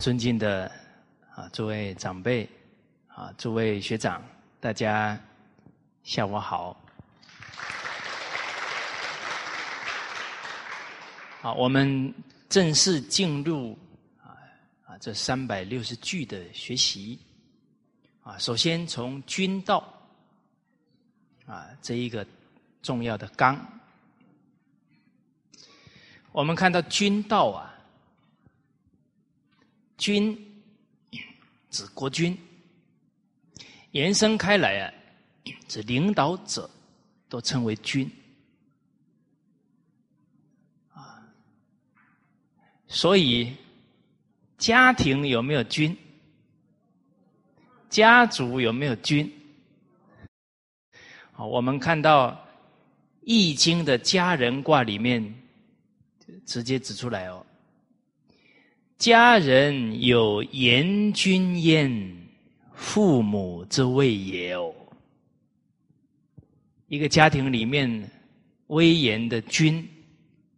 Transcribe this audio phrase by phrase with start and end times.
[0.00, 0.72] 尊敬的
[1.34, 2.48] 啊，诸位长辈
[3.06, 4.24] 啊，诸位学长，
[4.58, 5.20] 大家
[6.04, 6.74] 下午好。
[11.42, 12.14] 好，我们
[12.48, 13.78] 正式进入
[14.24, 14.32] 啊
[14.86, 17.18] 啊这三百六十句的学习
[18.22, 18.38] 啊。
[18.38, 19.86] 首先从君道
[21.44, 22.26] 啊这一个
[22.80, 23.54] 重要的纲，
[26.32, 27.69] 我们看到君道啊，
[30.00, 30.34] 君
[31.68, 32.34] 指国君，
[33.90, 34.90] 延伸开来啊，
[35.68, 36.68] 指领导者
[37.28, 38.10] 都称为君。
[40.94, 41.22] 啊
[42.88, 43.54] 所以，
[44.56, 45.94] 家庭有没有君？
[47.90, 49.30] 家族有没有君？
[51.32, 52.30] 好，我们看到
[53.20, 55.22] 《易经》的家人卦里面，
[56.46, 57.44] 直接指出来哦。
[59.00, 61.90] 家人有严君焉，
[62.74, 64.74] 父母之谓也哦。
[66.86, 68.10] 一个家庭里面
[68.66, 69.88] 威严的君，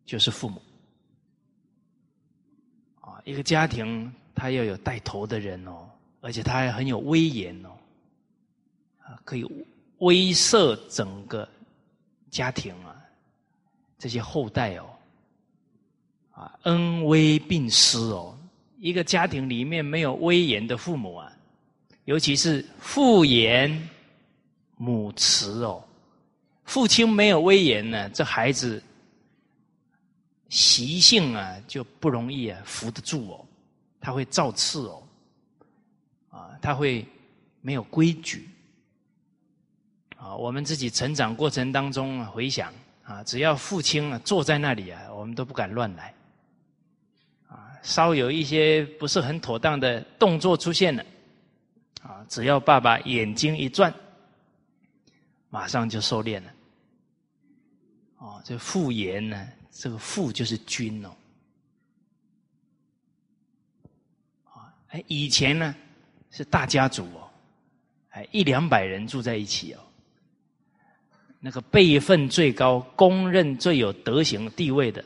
[0.05, 0.61] 就是父母。
[3.01, 5.89] 啊一个家庭，他要有带头的人哦，
[6.21, 7.71] 而且他还很有威严哦，
[8.99, 9.45] 啊，可以
[9.99, 11.49] 威慑整个
[12.29, 13.01] 家庭啊，
[13.99, 14.92] 这些后代哦，
[16.43, 18.37] 啊，恩威并施哦。
[18.79, 21.33] 一个家庭里面没有威严的父母啊，
[22.05, 23.89] 尤其是父严
[24.77, 25.83] 母慈哦，
[26.65, 28.83] 父亲没有威严呢，这孩子。
[30.49, 33.47] 习性啊，就不容易啊扶得住哦，
[33.99, 35.03] 他会造次哦，
[36.29, 37.07] 啊，他会
[37.63, 38.47] 没有规矩
[40.19, 40.37] 啊。
[40.37, 42.71] 我们自己成长过程当中啊，回想
[43.03, 46.13] 啊，只要父亲啊坐在那里啊，我们都不敢乱来。
[47.83, 51.05] 稍有一些不是很妥当的动作出现了
[52.03, 53.93] 啊，只要爸爸眼睛一转，
[55.51, 56.53] 马上就收敛了。
[58.19, 59.49] 哦，这父言呢？
[59.71, 61.11] 这个父就是君哦，
[64.45, 65.75] 啊，哎，以前呢
[66.31, 67.29] 是大家族哦，
[68.11, 69.81] 哎，一两百人住在一起哦，
[71.41, 75.05] 那个辈分最高、公认最有德行地位的，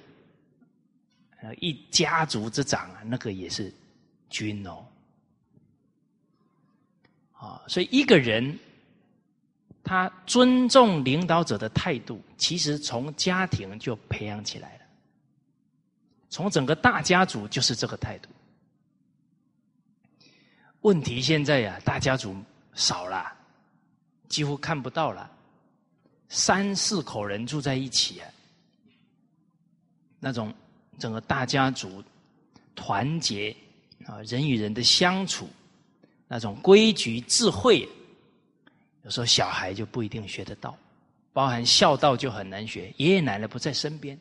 [1.54, 3.72] 一家族之长啊，那个也是
[4.28, 4.86] 君哦，
[7.32, 8.58] 啊，所以一个人。
[9.88, 14.80] 他尊重领导者的态度，其实从家庭就培养起来了。
[16.28, 18.28] 从整个大家族就是这个态度。
[20.80, 22.34] 问题现在呀，大家族
[22.74, 23.32] 少了，
[24.28, 25.30] 几乎看不到了，
[26.28, 28.28] 三四口人住在一起啊，
[30.18, 30.52] 那种
[30.98, 32.02] 整个大家族
[32.74, 33.54] 团结
[34.06, 35.48] 啊，人与人的相处，
[36.28, 37.88] 那种规矩智慧。
[39.02, 40.76] 有时候小孩就不一定学得到，
[41.32, 42.92] 包含孝道就很难学。
[42.96, 44.18] 爷爷奶奶不在身边，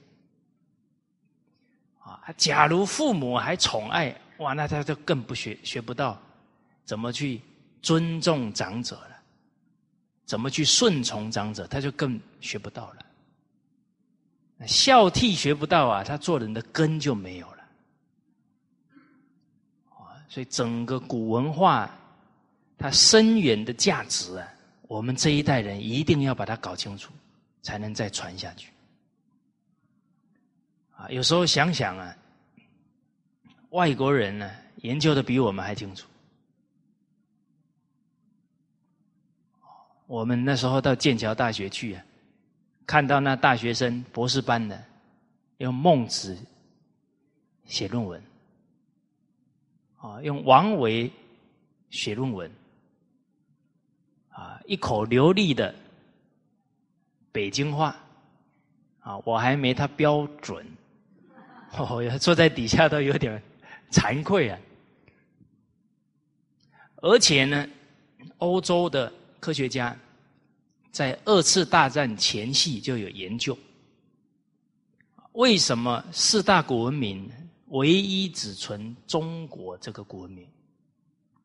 [2.00, 6.22] 啊，假如父母还宠爱，哇，那他就更不学学不到
[6.84, 7.42] 怎么去
[7.82, 9.18] 尊重长者了，
[10.26, 13.05] 怎么去顺从长者，他就更学不到了。
[14.66, 17.64] 孝悌学不到啊，他做人的根就没有了。
[19.90, 21.90] 啊，所以整个古文化
[22.78, 24.48] 它深远的价值啊。
[24.88, 27.12] 我们这一代人一定要把它搞清楚，
[27.62, 28.72] 才能再传下去。
[30.96, 32.16] 啊，有时候想想啊，
[33.72, 36.08] 外国人呢研究的比我们还清楚。
[40.08, 42.06] 我们那时候到剑桥大学去啊，
[42.86, 44.82] 看到那大学生博士班的
[45.58, 46.38] 用孟子
[47.66, 48.22] 写论文，
[49.98, 51.12] 啊，用王维
[51.90, 52.52] 写论文。
[54.30, 55.74] 啊，一口流利的
[57.32, 57.96] 北京话，
[59.00, 60.68] 啊，我还没他标准，
[61.78, 63.42] 哦，坐在底下都有点
[63.92, 64.60] 惭愧啊。
[66.98, 67.66] 而且呢，
[68.40, 69.10] 欧洲的
[69.40, 69.96] 科学家
[70.96, 73.58] 在二次大战前夕就有研究，
[75.34, 77.30] 为什么四大古文明
[77.68, 80.48] 唯一只存中国这个古文明？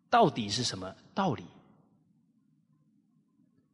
[0.09, 1.43] 到底是什么道理？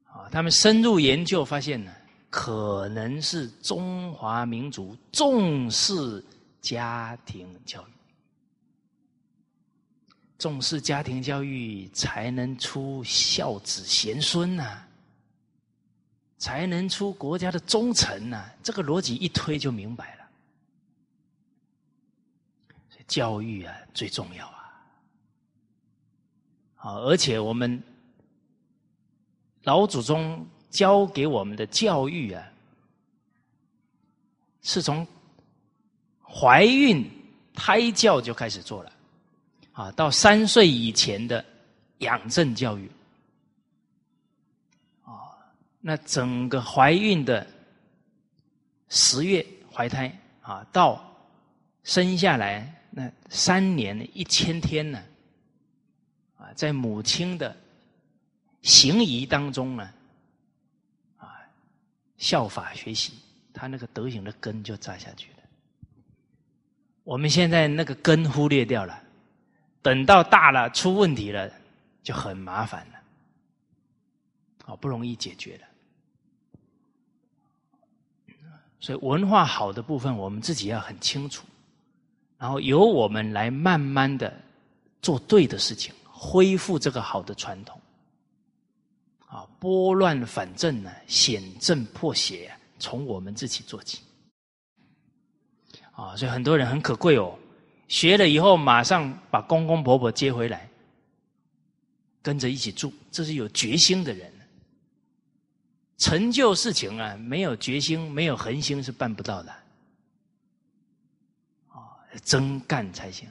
[0.07, 1.93] 啊，他们深入研究发现呢，
[2.31, 6.25] 可能是中华民族重视
[6.63, 7.93] 家庭教育，
[10.39, 14.86] 重视家庭教育才能出孝子贤孙呐，
[16.39, 18.51] 才能出国家的忠臣呐。
[18.63, 20.27] 这个逻辑一推就明白了，
[23.07, 24.83] 教育啊最重要啊，
[26.77, 27.81] 啊，而且我们
[29.63, 32.45] 老祖宗教给我们的教育啊，
[34.63, 35.07] 是从
[36.21, 37.09] 怀孕
[37.55, 38.93] 胎教就开始做了，
[39.73, 41.45] 啊，到三岁以前的
[41.99, 42.91] 养正教育，
[45.89, 47.47] 那整个怀孕的
[48.89, 50.13] 十月怀胎
[50.43, 51.01] 啊，到
[51.85, 55.01] 生下来那三年一千天呢。
[56.39, 57.57] 啊在母亲的
[58.63, 59.89] 行仪当中呢，
[61.19, 61.39] 啊，
[62.19, 63.13] 效法学习，
[63.55, 65.39] 他那个德行的根就扎下去了。
[67.05, 69.01] 我们现在那个根忽略掉了，
[69.83, 71.49] 等到大了出问题了，
[72.03, 73.01] 就很麻烦了，
[74.65, 75.69] 好不容易解决了。
[78.81, 81.47] 所以文化好的部分，我们自己要很清楚，
[82.39, 84.33] 然后由我们来慢慢的
[85.03, 85.95] 做对的事情。
[86.19, 87.79] 恢复这个好的传统，
[89.27, 94.01] 啊，拨乱反正呢，显正破邪，从我们自己做起，
[95.93, 97.39] 啊，所以很多人很可贵哦，
[97.89, 100.67] 学了以后马上把公公婆婆接回来，
[102.23, 104.33] 跟着一起住，这是有决心的人，
[105.99, 109.51] 成就事情啊，没有决心，没有恒心是办不到的，
[111.69, 113.29] 啊，真干才行。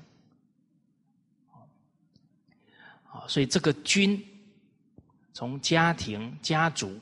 [3.27, 4.23] 所以这个军，
[5.33, 6.99] 从家庭、家族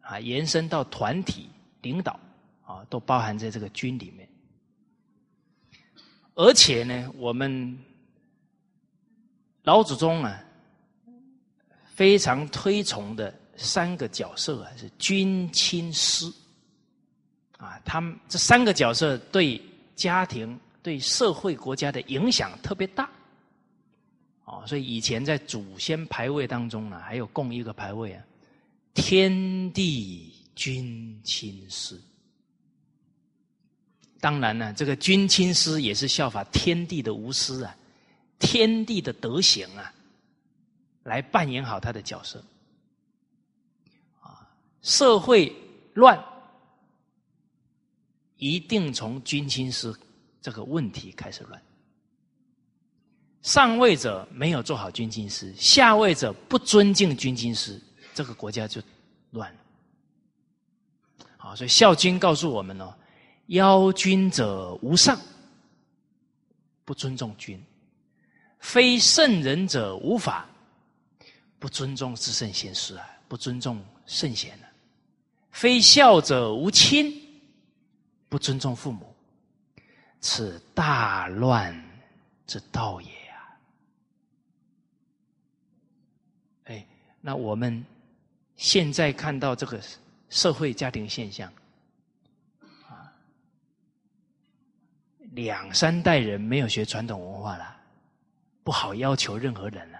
[0.00, 1.50] 啊，延伸到团体
[1.82, 2.18] 领导
[2.64, 4.26] 啊，都包含在这个军里面。
[6.34, 7.78] 而且呢，我们
[9.64, 10.44] 老祖宗啊，
[11.94, 16.30] 非常推崇的三个角色啊，是君、亲、师
[17.58, 19.60] 啊，他们这三个角色对
[19.94, 23.08] 家庭、对社会、国家的影响特别大。
[24.44, 28.22] 哦，所以以前在祖先牌位当中呢，还有供一个牌位啊，
[28.94, 32.00] 天地君亲师。
[34.20, 37.76] 当然呢，这个君亲师也是效法天地的无私啊，
[38.38, 39.92] 天地的德行啊，
[41.02, 42.42] 来扮演好他的角色。
[44.86, 45.52] 社会
[45.94, 46.16] 乱，
[48.36, 49.92] 一定从君亲师
[50.40, 51.60] 这个问题开始乱。
[53.42, 57.82] 上位者没有做好军经师，下位者不尊敬军经师，
[58.14, 58.80] 这个国家就
[59.32, 59.58] 乱了。
[61.36, 62.94] 好，所以孝经告诉我们哦：
[63.46, 65.18] 邀君者无上，
[66.84, 67.58] 不尊重君；
[68.60, 70.48] 非圣人者无法，
[71.58, 74.65] 不尊重至圣先师啊，不尊重圣贤啊；
[75.56, 77.10] 非孝者无亲，
[78.28, 79.10] 不尊重父母，
[80.20, 81.74] 此大乱
[82.46, 83.56] 之道也啊！
[86.64, 86.86] 哎。
[87.22, 87.82] 那我们
[88.56, 89.80] 现在看到这个
[90.28, 91.50] 社会家庭现象，
[92.86, 93.10] 啊，
[95.32, 97.74] 两三代人没有学传统文化了，
[98.62, 99.98] 不好要求任何人了。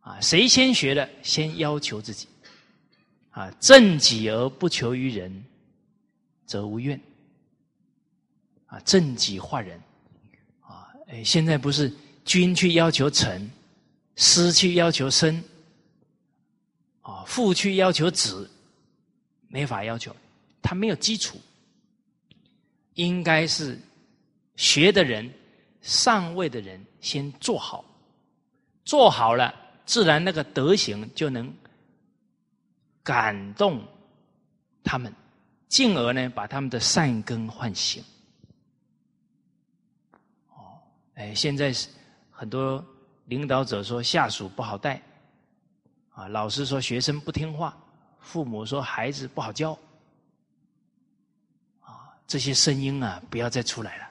[0.00, 2.26] 啊，谁先学的，先要求自己。
[3.40, 5.44] 啊，正己而不求于人，
[6.44, 7.00] 则无怨。
[8.66, 9.80] 啊，正己化人。
[10.60, 11.90] 啊，哎，现在不是
[12.22, 13.50] 君去要求臣，
[14.16, 15.42] 师去要求生。
[17.00, 18.48] 啊，父去要求子，
[19.48, 20.14] 没法要求，
[20.60, 21.40] 他没有基础。
[22.92, 23.78] 应该是
[24.56, 25.32] 学的人、
[25.80, 27.82] 上位的人先做好，
[28.84, 29.54] 做好了，
[29.86, 31.50] 自然那个德行就能
[33.10, 33.82] 感动
[34.84, 35.12] 他们，
[35.66, 38.04] 进而呢，把他们的善根唤醒。
[40.50, 40.78] 哦，
[41.14, 41.88] 哎，现在是
[42.30, 42.84] 很多
[43.24, 45.02] 领导者说下属不好带。
[46.10, 47.76] 啊，老师说学生不听话，
[48.20, 49.76] 父母说孩子不好教，
[51.80, 54.10] 啊，这些声音啊，不要再出来了，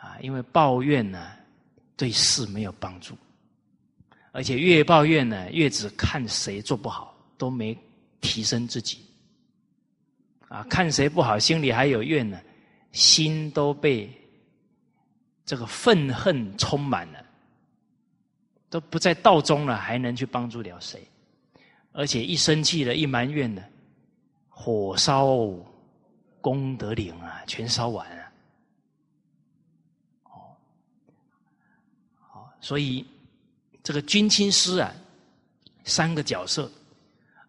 [0.00, 1.32] 啊，因为抱怨呢，
[1.98, 3.14] 对事没有帮助，
[4.30, 7.11] 而且越抱怨呢，越只看谁做不好，
[7.42, 7.76] 都没
[8.20, 9.04] 提升自己，
[10.46, 12.40] 啊，看谁不好，心里还有怨呢，
[12.92, 14.08] 心都被
[15.44, 17.18] 这个愤恨充满了。
[18.70, 21.02] 都不在道中了，还能去帮助了谁？
[21.90, 23.60] 而且一生气了，一埋怨呢，
[24.48, 25.26] 火烧
[26.40, 28.24] 功德林啊，全烧完了。
[30.22, 30.54] 哦，
[32.60, 33.04] 所以
[33.82, 34.94] 这个军亲师啊，
[35.82, 36.70] 三个角色，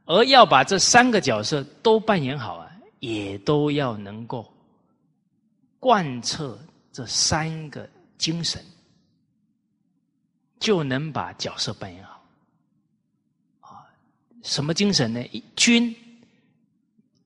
[0.05, 4.51] 而要把这三个角色都扮演好啊，也都要能够
[5.79, 6.57] 贯彻
[6.91, 8.63] 这三个精神。
[10.59, 12.23] 就能把角色扮演好。
[13.59, 13.85] 啊，
[14.43, 15.21] 什么精神呢？
[15.33, 15.93] 以君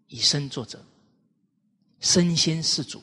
[0.08, 0.84] 以身作则，
[2.00, 3.00] 身先士卒。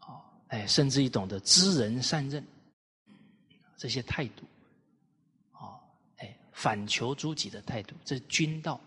[0.00, 2.44] 啊，哎，甚至于懂得知人善任，
[3.76, 4.42] 这些态度。
[6.54, 8.80] 反求诸己的态度，这是君道。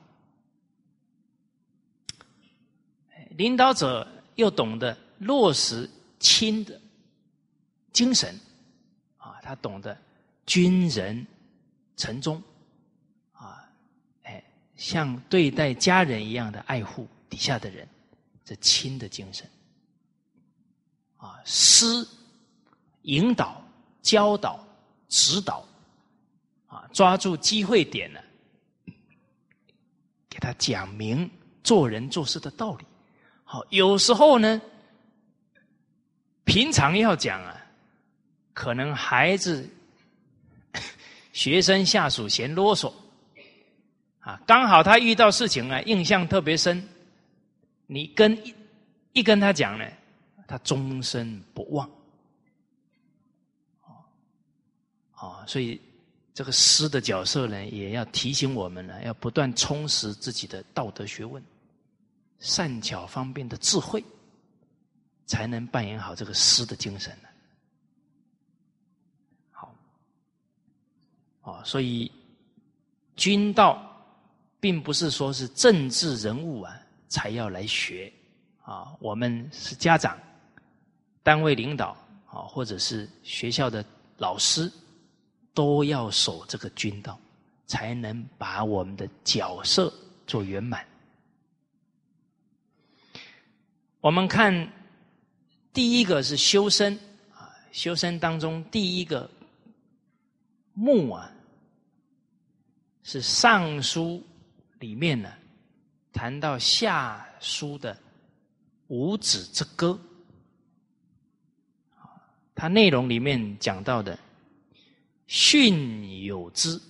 [3.31, 5.87] 领导者又懂得落实
[6.19, 6.81] 亲的
[7.91, 8.33] 精神，
[9.17, 9.95] 啊，他懂得
[10.47, 11.27] 君人
[11.97, 12.41] 臣忠，
[13.33, 13.69] 啊，
[14.23, 14.43] 哎，
[14.75, 17.87] 像对待家人一样的爱护底下的人，
[18.43, 19.47] 这亲的精神，
[21.17, 21.85] 啊，师
[23.03, 23.61] 引导、
[24.01, 24.65] 教导、
[25.09, 25.66] 指导，
[26.67, 28.19] 啊，抓住机会点呢，
[30.29, 31.29] 给他讲明
[31.63, 32.85] 做人做事的道理。
[33.43, 34.61] 好，有时候呢，
[36.43, 37.65] 平常要讲啊，
[38.53, 39.69] 可能孩子、
[41.31, 42.93] 学生、下属嫌啰嗦，
[44.19, 46.85] 啊，刚好他遇到事情啊，印象特别深，
[47.85, 48.53] 你跟一
[49.13, 49.85] 一跟他讲呢，
[50.45, 51.89] 他终身不忘，
[55.13, 55.79] 啊，所以
[56.37, 61.43] 这个师的角色呢，也要提醒我们呢，要不断充实自己的道德学问。
[62.37, 64.05] 善巧方便的智慧，
[65.25, 67.29] 才能扮演好这个师的精神呢。
[69.49, 69.73] 好，
[71.41, 72.11] 啊，所以
[73.15, 73.81] 君道
[74.59, 78.13] 并不是说是政治人物啊才要来学
[78.61, 80.15] 啊，我们是家长、
[81.23, 83.83] 单位领导啊，或者是学校的
[84.19, 84.71] 老师，
[85.57, 87.19] 都要守这个君道，
[87.65, 89.91] 才能把我们的角色
[90.27, 90.85] 做圆满。
[93.99, 94.71] 我们看
[95.73, 96.93] 第一个是修身
[97.33, 99.27] 啊，修身当中第一个
[100.75, 101.31] 目啊，
[103.01, 104.23] 是尚书
[104.77, 105.33] 里面呢
[106.13, 107.97] 谈到下书的
[108.89, 109.99] 五子之歌，
[112.53, 114.17] 它内容里面讲到的
[115.27, 116.81] 训有之，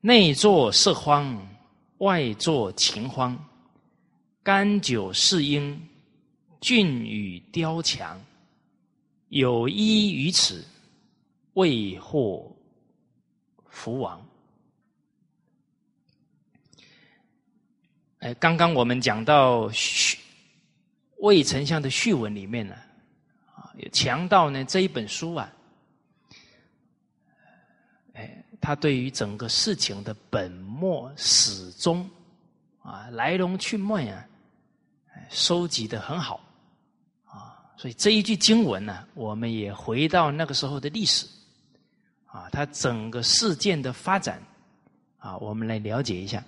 [0.00, 1.46] 内作色荒，
[1.98, 3.38] 外作情荒。
[4.42, 5.78] 甘酒侍应，
[6.58, 8.18] 俊与雕强，
[9.28, 10.64] 有依于此，
[11.52, 12.56] 未获
[13.68, 14.26] 福王。
[18.20, 19.70] 哎，刚刚我们讲到
[21.18, 22.74] 魏丞相的序文里面呢，
[23.54, 25.52] 啊，强盗呢这一本书啊，
[28.14, 32.08] 哎，他对于整个事情的本末始终
[32.82, 34.24] 啊，来龙去脉啊。
[35.30, 36.40] 收集的很好，
[37.24, 41.26] 啊，所以这一句经文呢，我们也回到那个时候的历史，
[42.24, 44.40] 啊，它整个事件的发展，
[45.18, 46.42] 啊，我们来了解一下。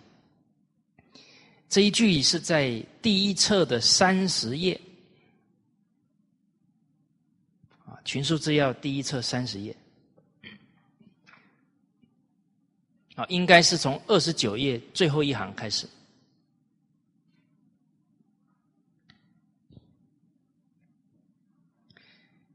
[1.69, 4.81] 这一句是在第一册的三十页，
[7.85, 9.77] 啊，《群书之要》第一册三十页，
[13.17, 15.89] 啊，应该是从二十九页最后一行开始。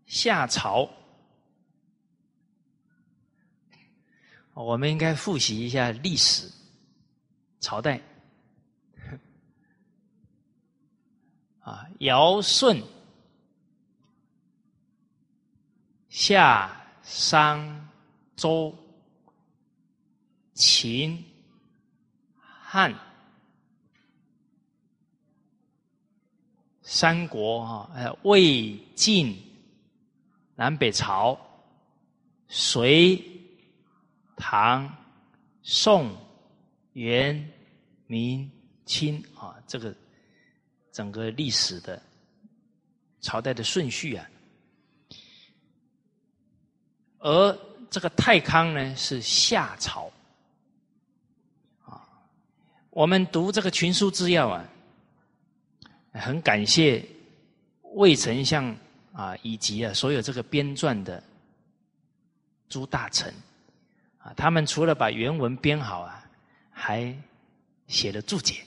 [0.05, 0.89] 夏朝，
[4.53, 6.50] 我们应该复习一下历史
[7.59, 8.01] 朝代。
[11.59, 12.81] 啊，尧舜、
[16.07, 17.89] 夏、商、
[18.38, 18.74] 周、
[20.55, 21.24] 秦、
[22.39, 22.91] 汉、
[26.81, 29.39] 三国啊，还有魏晋。
[30.57, 31.38] 南北朝、
[32.47, 33.21] 隋、
[34.38, 34.89] 唐、
[35.62, 36.15] 宋、
[36.93, 37.51] 元、
[38.07, 38.50] 明、
[38.85, 39.93] 清啊，这个
[40.93, 42.01] 整个历史的
[43.19, 44.25] 朝代的顺序啊，
[47.17, 47.59] 而
[47.89, 50.09] 这个太康呢是夏朝。
[52.96, 54.66] 我们读这个群书之要啊，
[56.14, 57.06] 很感谢
[57.96, 58.74] 魏丞相。
[59.12, 61.24] 啊，以及啊，所有这个编撰的
[62.68, 63.34] 诸大臣
[64.18, 66.30] 啊，他们除了把原文编好啊，
[66.70, 67.18] 还
[67.88, 68.62] 写了注解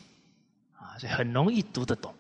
[0.75, 2.15] 啊，所以很容易读得懂。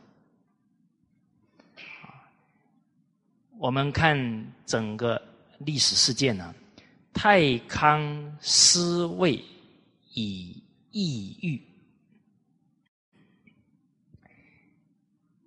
[3.56, 5.20] 我们看整个
[5.60, 6.54] 历史事件呢，
[7.14, 9.42] 太康失位
[10.12, 11.62] 以抑郁，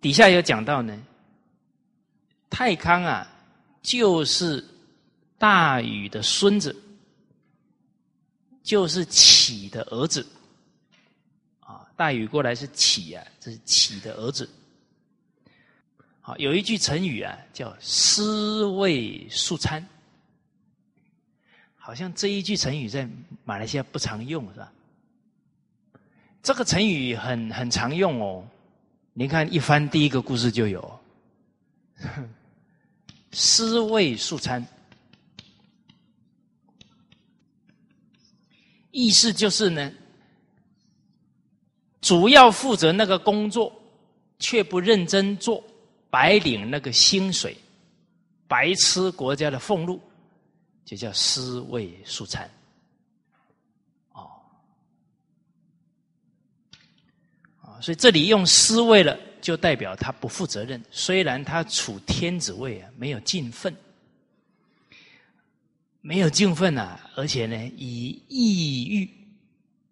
[0.01, 0.99] 底下有讲到呢。
[2.49, 3.25] 太康啊，
[3.81, 4.61] 就是
[5.37, 6.75] 大禹的孙子，
[8.61, 10.27] 就是启的儿子。
[11.61, 14.49] 啊，大禹过来是启啊，这是启的儿子。
[16.19, 19.87] 好，有一句成语啊，叫“尸位素餐”。
[21.75, 23.09] 好像这一句成语在
[23.43, 24.71] 马来西亚不常用，是吧？
[26.43, 28.45] 这个成语很很常用哦。
[29.13, 30.99] 你看一翻第一个故事就有
[33.31, 34.65] “尸位素餐”，
[38.91, 39.91] 意思就是呢，
[42.01, 43.71] 主要负责那个工作，
[44.39, 45.63] 却不认真做。
[46.09, 47.57] 白领那个薪水，
[48.45, 50.01] 白吃国家的俸禄，
[50.83, 52.51] 就叫尸位素餐。
[54.11, 54.29] 哦，
[57.61, 60.81] 啊，所以这里用尸位了，就代表他不负责任。
[60.91, 63.75] 虽然他处天子位啊，没有尽分，
[66.01, 69.09] 没有尽分啊，而且呢，以抑郁，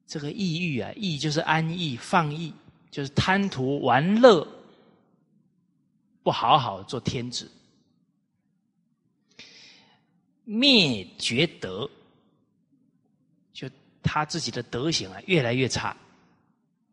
[0.07, 2.53] 这个抑郁啊，抑就是安逸、放逸，
[2.91, 4.47] 就是贪图玩乐。
[6.21, 7.49] 不好好做天子，
[10.43, 11.89] 灭绝德，
[13.51, 13.67] 就
[14.03, 15.95] 他自己的德行啊，越来越差，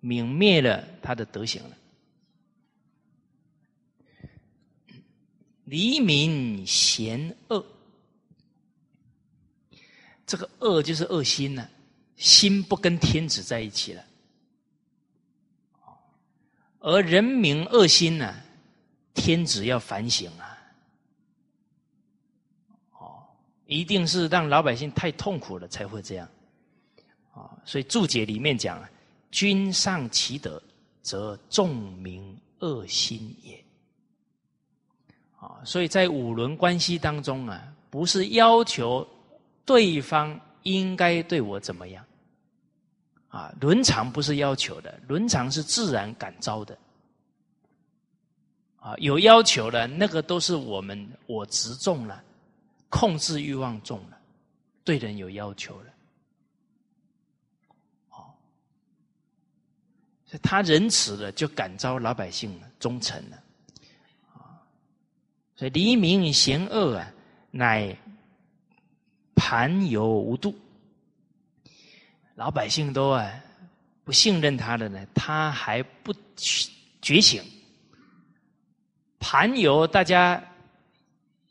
[0.07, 1.77] 泯灭了他的德行了。
[5.64, 7.66] 黎民嫌恶，
[10.25, 11.69] 这个恶就是恶心呢，
[12.16, 14.05] 心不跟天子在一起了，
[16.79, 18.42] 而人民恶心呢。
[19.19, 20.59] 天子要反省啊！
[23.01, 23.27] 哦，
[23.64, 26.29] 一定是让老百姓太痛苦了才会这样
[27.33, 27.51] 啊！
[27.64, 28.79] 所以注解里面讲
[29.31, 30.62] ：“君上其德，
[31.03, 33.62] 则众民恶心也。”
[35.39, 39.07] 啊，所以在五伦关系当中啊，不是要求
[39.65, 42.05] 对方应该对我怎么样
[43.29, 46.77] 啊，伦常不是要求的，伦常是自然感召的。
[48.79, 52.23] 啊，有要求了，那个都是我们我执重了，
[52.89, 54.19] 控制欲望重了，
[54.85, 55.93] 对人有要求了，
[58.11, 58.31] 哦，
[60.25, 63.42] 所以他仁慈了，就感召老百姓忠诚了，
[65.55, 67.12] 所以黎民嫌恶啊，
[67.51, 67.96] 乃
[69.35, 70.55] 盘游无度，
[72.35, 73.33] 老百姓都啊
[74.05, 76.14] 不信任他的呢，他还不
[77.01, 77.42] 觉醒。
[79.18, 80.42] 盘游，大家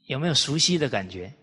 [0.05, 1.33] 有没有熟悉的感觉？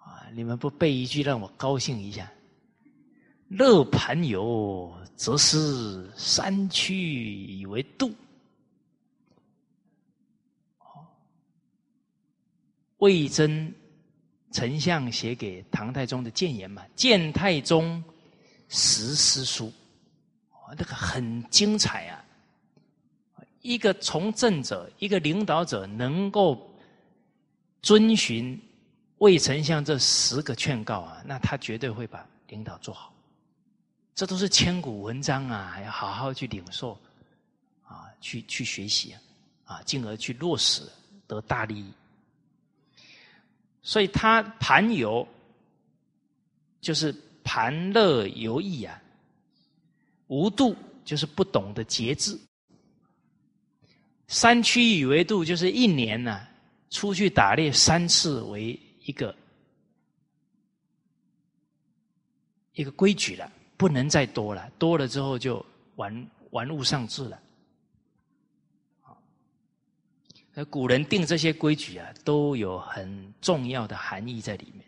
[0.00, 2.30] 啊，你们不背一句让我高兴一下。
[3.58, 8.10] 乐盘游，则是山区以为度。
[12.96, 13.70] 魏征
[14.52, 18.02] 丞相写给唐太宗的谏言嘛，《谏太宗
[18.68, 19.66] 十思书》，
[20.52, 22.24] 哦，那个很精彩啊。
[23.60, 26.74] 一个从政者，一个领导者，能够
[27.82, 28.58] 遵循
[29.18, 33.12] 魏丞相这十个劝告啊，那他绝对会把领导做好。
[34.14, 36.92] 这都是千古文章啊，要好好去领受
[37.82, 39.14] 啊，去去学习
[39.64, 40.82] 啊，进而去落实，
[41.26, 41.92] 得大利益。
[43.82, 45.26] 所以他盘游，
[46.80, 49.02] 就是盘乐游逸啊，
[50.28, 52.38] 无度就是不懂得节制。
[54.28, 56.46] 三区以为度，就是一年呢，
[56.90, 59.34] 出去打猎三次为一个
[62.72, 65.64] 一个规矩了，不能再多了，多了之后就
[65.96, 67.36] 玩玩物丧志了。
[70.54, 74.86] 那古人定这些规矩啊，都有很重要的含义在里面。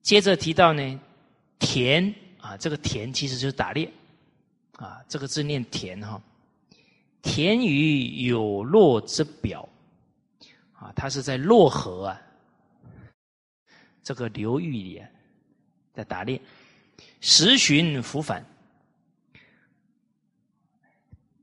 [0.00, 1.00] 接着提到呢，
[1.58, 3.92] 田啊，这个田其实就是打猎
[4.76, 6.18] 啊，这个字念田哈。
[7.20, 9.68] 田于有洛之表，
[10.72, 12.18] 啊，他是在洛河啊
[14.02, 15.06] 这个流域里啊，
[15.94, 16.40] 在打猎，
[17.20, 18.44] 十旬伏返。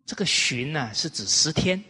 [0.05, 1.81] 这个旬呢是指十天，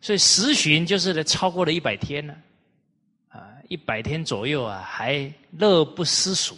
[0.00, 2.36] 所以十旬就是呢超过了一百天了，
[3.28, 6.56] 啊，一百天左右啊，还乐不思蜀，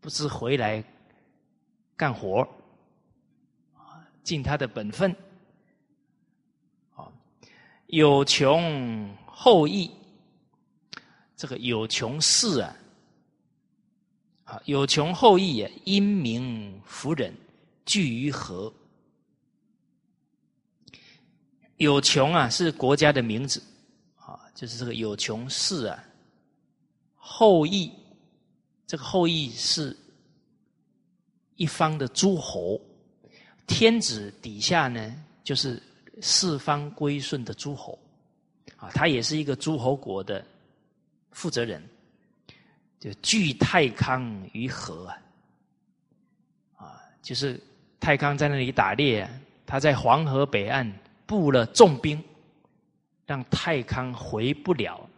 [0.00, 0.82] 不知回来
[1.96, 2.48] 干活。
[4.22, 5.10] 尽他的本分，
[6.94, 7.10] 啊，
[7.86, 9.90] 有穷后义，
[11.34, 12.76] 这个有穷事啊，
[14.50, 17.32] 啊，有穷后义啊，因民服人，
[17.86, 18.72] 聚于和。
[21.76, 23.62] 有穷啊是国家的名字
[24.16, 26.02] 啊，就是这个有穷氏啊
[27.14, 27.88] 后裔，
[28.88, 29.96] 这个后裔是
[31.54, 32.80] 一方的诸侯，
[33.68, 35.80] 天子底下呢就是
[36.20, 37.96] 四方归顺的诸侯
[38.76, 40.44] 啊，他也是一个诸侯国的
[41.30, 41.82] 负责人，
[43.00, 45.06] 就聚太康于河
[46.76, 47.58] 啊，啊，就是
[47.98, 49.28] 太康在那里打猎。
[49.66, 50.92] 他在黄河北岸
[51.26, 52.22] 布了重兵，
[53.24, 55.08] 让太康回不了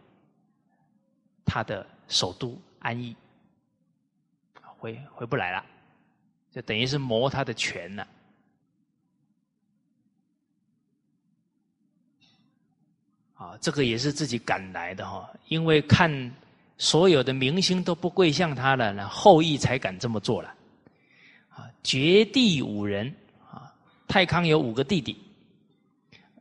[1.43, 3.15] 他的首都安邑，
[4.77, 5.65] 回回不来了，
[6.51, 8.07] 就等于是谋他的权了。
[13.33, 16.31] 啊，这个也是自己赶来的哈，因为看
[16.77, 20.53] 所有的明星都不跪向他了，那后羿才敢这么做了。
[21.49, 23.07] 啊，绝地五人。
[23.49, 23.71] 啊
[24.07, 25.17] 太康有五个弟弟，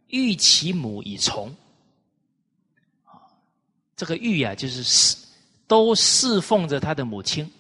[0.09, 1.49] 欲其母以从。
[3.05, 3.21] 啊，
[3.97, 5.17] 这个欲啊，就是侍，
[5.67, 7.51] 都侍奉着他的母亲。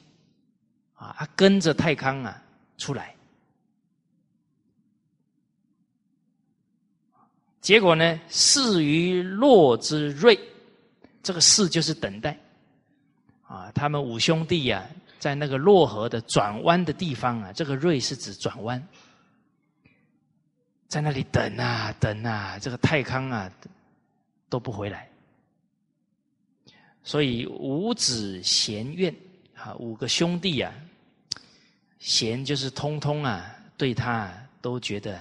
[0.94, 2.42] 啊，跟着太康啊
[2.78, 3.14] 出来。
[7.61, 10.38] 结果呢，事于洛之瑞，
[11.22, 12.37] 这个事就是等待。
[13.52, 14.82] 啊，他们五兄弟呀，
[15.18, 18.82] 在那个洛河的转弯的地方啊，这个瑞是指转弯。
[20.88, 23.52] 在那里等啊等啊，这个泰康啊
[24.48, 25.06] 都不回来，
[27.02, 29.14] 所以五子贤怨
[29.54, 30.72] 啊，五个兄弟啊，
[31.98, 35.20] 贤就是通通啊，对他都觉得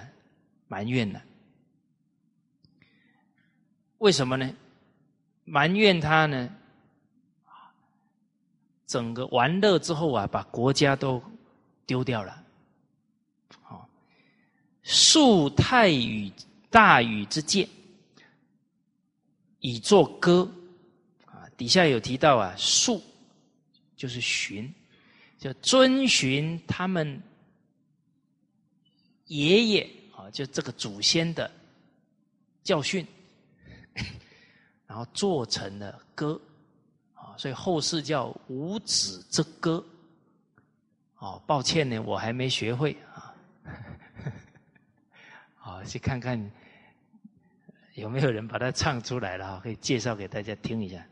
[0.70, 1.22] 埋怨了。
[3.98, 4.50] 为什么呢？
[5.44, 6.50] 埋怨他呢？
[8.92, 11.24] 整个玩乐之后啊，把国家都
[11.86, 12.44] 丢掉了。
[14.84, 16.30] 树太宇
[16.70, 17.66] 大禹之剑，
[19.60, 20.52] 以作歌
[21.24, 21.48] 啊。
[21.56, 23.02] 底下有提到啊，树
[23.96, 24.70] 就是循，
[25.38, 27.22] 就遵循他们
[29.28, 31.50] 爷爷啊，就这个祖先的
[32.62, 33.08] 教训，
[34.86, 36.38] 然后做成了歌。
[37.42, 39.84] 所以后世叫五子之歌。
[41.18, 43.34] 哦，抱歉呢，我还没学会啊。
[45.58, 46.52] 好，去看看
[47.96, 51.04] 有没有人把它唱出来了，可以介绍给大家听一下。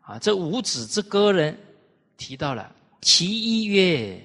[0.00, 1.54] 啊，这五子之歌呢，
[2.16, 4.18] 提到了其一曰：“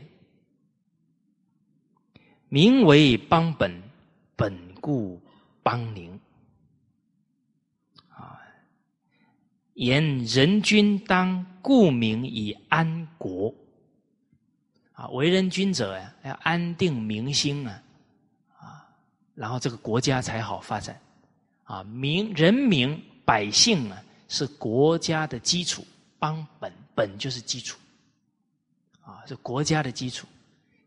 [2.47, 3.69] 名为邦本，
[4.38, 5.21] 本固
[5.63, 6.17] 邦宁。”
[8.08, 8.39] 啊，
[9.81, 13.51] 言人君当固名以安国。
[14.93, 17.81] 啊，为人君者呀，要安定民心啊，
[18.59, 18.85] 啊，
[19.33, 20.95] 然后这个国家才好发展。
[21.63, 25.83] 啊，民人民百姓啊，是国家的基础，
[26.19, 27.79] 邦本本就是基础，
[29.01, 30.27] 啊，是国家的基础，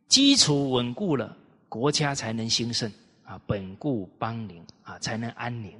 [0.06, 1.36] 基础稳固了，
[1.68, 2.88] 国家才能兴盛
[3.24, 5.76] 啊，本固邦宁啊，才能安宁。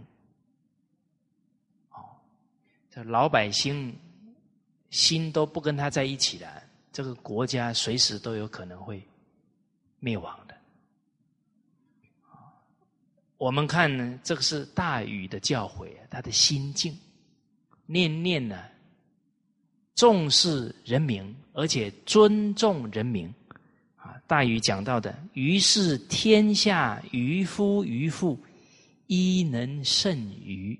[2.95, 3.93] 这老百姓
[4.91, 6.63] 心都不跟他在一起了。
[6.93, 9.03] 这个国家随时都有可能会
[9.99, 10.55] 灭亡的。
[13.37, 16.97] 我们看呢，这个是大禹的教诲，他的心境，
[17.85, 18.63] 念念呢
[19.97, 23.27] 重视人民，而且尊重人民。
[23.97, 28.39] 啊，大禹讲到的，于是天下渔夫渔妇，
[29.09, 30.79] 亦能胜于。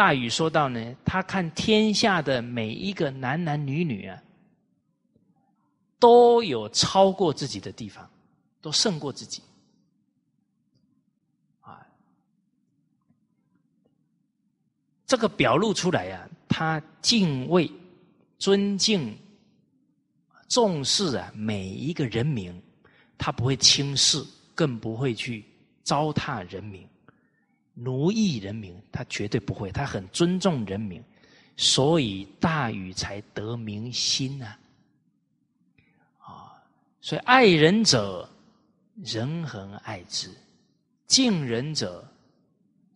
[0.00, 4.18] 大禹说到呢，他看天下的每一个男男女女啊，
[5.98, 8.10] 都有超过自己的地方，
[8.62, 9.42] 都胜过自己，
[11.60, 11.86] 啊，
[15.06, 17.70] 这个表露出来呀，他敬畏、
[18.38, 19.14] 尊敬、
[20.48, 22.58] 重视啊每一个人民，
[23.18, 25.44] 他不会轻视，更不会去
[25.82, 26.88] 糟蹋人民。
[27.82, 31.02] 奴役人民，他绝对不会，他很尊重人民，
[31.56, 34.58] 所以大禹才得民心啊！
[36.18, 36.62] 啊，
[37.00, 38.28] 所以爱人者，
[39.02, 40.28] 人恒爱之；
[41.06, 42.06] 敬人者，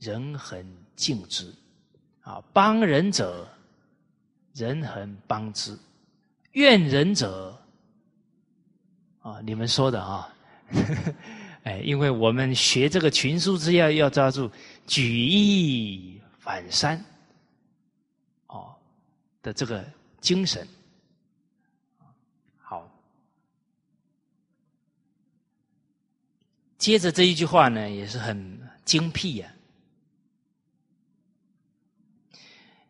[0.00, 0.62] 人恒
[0.94, 1.46] 敬之；
[2.20, 3.48] 啊，帮人者，
[4.52, 5.78] 人恒帮之；
[6.52, 7.58] 怨人者，
[9.20, 10.28] 啊，你们说的啊。
[11.64, 14.50] 哎，因为我们学这个群书之要，要抓住
[14.86, 17.02] 举一反三，
[18.46, 18.76] 哦
[19.42, 19.84] 的这个
[20.20, 20.66] 精神。
[22.58, 22.90] 好，
[26.78, 29.50] 接着这一句话呢，也是很精辟呀。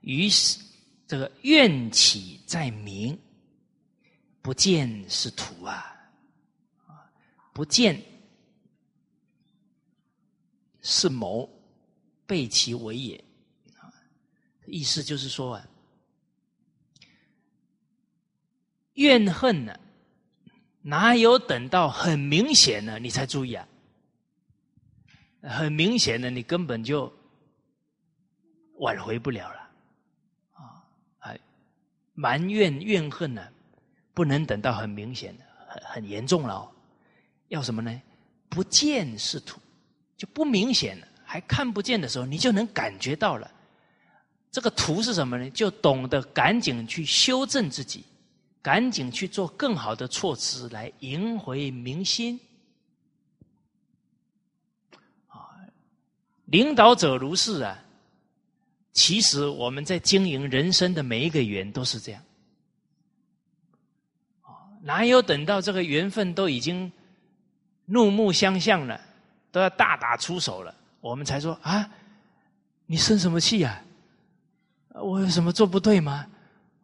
[0.00, 0.60] 于是，
[1.06, 3.18] 这个愿起在明，
[4.42, 5.96] 不见是土，啊，
[7.54, 8.02] 不见
[10.82, 11.48] 是谋，
[12.26, 13.22] 背其为也。
[14.66, 15.68] 意思就是说啊，
[18.94, 19.78] 怨恨呢，
[20.80, 23.68] 哪有等到很明显了你才注意啊？
[25.42, 27.12] 很明显的，你根本就
[28.76, 29.70] 挽回不了了。
[30.54, 30.82] 啊，
[31.18, 31.38] 还
[32.14, 33.46] 埋怨怨恨呢，
[34.14, 36.72] 不能等到很明显的、很很严重了哦。
[37.48, 38.02] 要什么呢？
[38.48, 39.60] 不见是土，
[40.16, 43.50] 就不明显了，还看不见的时候，你就能感觉到了。
[44.52, 45.50] 这个图是什么呢？
[45.50, 48.04] 就懂得赶紧去修正自己，
[48.62, 52.38] 赶紧去做更好的措辞来赢回民心。
[55.26, 55.58] 啊，
[56.44, 57.76] 领导者如是啊。
[58.92, 62.22] 其实我们在经营人生的每一个缘都是这样，
[64.82, 66.92] 哪有等到这个缘分都已经
[67.86, 69.00] 怒目相向了，
[69.50, 70.72] 都要大打出手了，
[71.04, 71.86] 我们才说啊，
[72.86, 73.78] 你生什么气呀？
[74.94, 76.26] 我有什么做不对吗？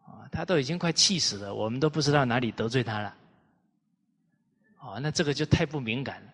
[0.05, 3.15] 啊，他都已经快气死了，我们都不知道哪里得罪他了。
[4.79, 6.33] 哦，那这个就太不敏感了。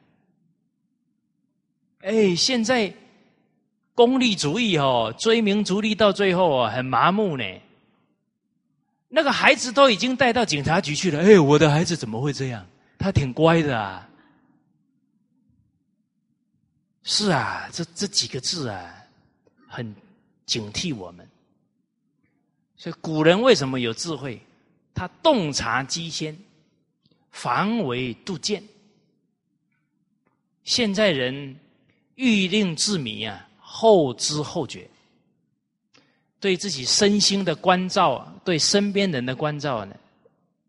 [2.01, 2.93] 哎，现在。
[3.95, 7.45] 功利主义哦，追名逐利到最后啊，很麻木呢。
[9.09, 12.67] 那个孩子都已经带到警察局去了，哎，我的孩子怎么会这样？
[12.99, 14.06] 他挺乖的啊。
[17.09, 18.95] 是啊，这这几个字啊，
[19.69, 19.95] 很
[20.45, 21.27] 警惕我们。
[22.77, 24.43] 所以古人为什么有智慧？
[24.93, 26.37] 他洞察机先，
[27.31, 28.61] 防微杜渐。
[30.65, 31.57] 现在人
[32.17, 33.49] 欲令自迷啊。
[33.69, 34.89] 后知后觉，
[36.41, 39.95] 对自己身心的关照，对身边人的关照呢，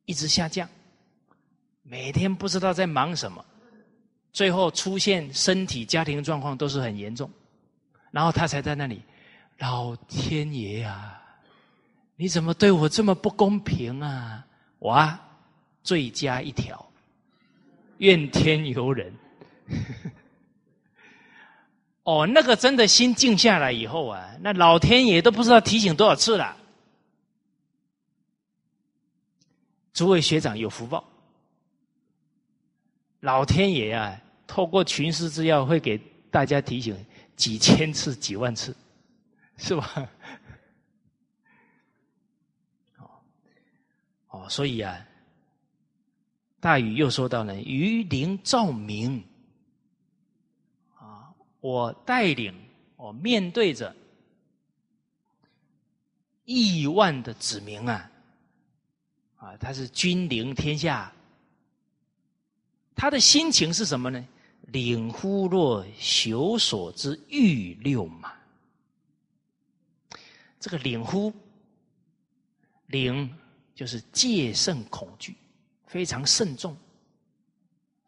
[0.06, 0.70] 一直下降。
[1.84, 3.44] 每天不知道在忙什么，
[4.38, 7.28] 最后出现身体、家庭状况都是很严重，
[8.12, 9.02] 然后他才在那里，
[9.58, 11.20] 老天爷呀，
[12.16, 14.46] 你怎么对我这么不公平啊？
[14.78, 15.20] 我
[15.82, 16.88] 罪加一条，
[17.98, 19.12] 怨天尤人。
[22.04, 26.56] 哦，那个真的心静下来以后啊，那老天爷都不知道提醒多少次了。
[29.94, 31.04] 诸位学长有福报，
[33.22, 35.98] 老天爷啊，透过群师之要会给
[36.32, 36.96] 大家提醒
[37.36, 38.76] 几千次、几万次，
[39.58, 40.10] 是吧？
[42.98, 43.10] 哦，
[44.30, 45.06] 哦，所以啊，
[46.60, 49.24] 大禹又说到了鱼鳞照明
[50.96, 51.34] 啊。
[51.60, 52.54] 我带领，
[52.96, 53.94] 我面对着
[56.46, 58.10] 亿万的子民啊，
[59.36, 61.12] 啊，他是君临天下，
[62.96, 64.26] 他的心情是什么呢？
[64.68, 68.32] 领乎若朽所之欲六马。
[70.60, 71.32] 这个领乎，
[72.88, 73.34] 领
[73.76, 75.36] 就是戒慎恐惧，
[75.86, 76.76] 非常慎重，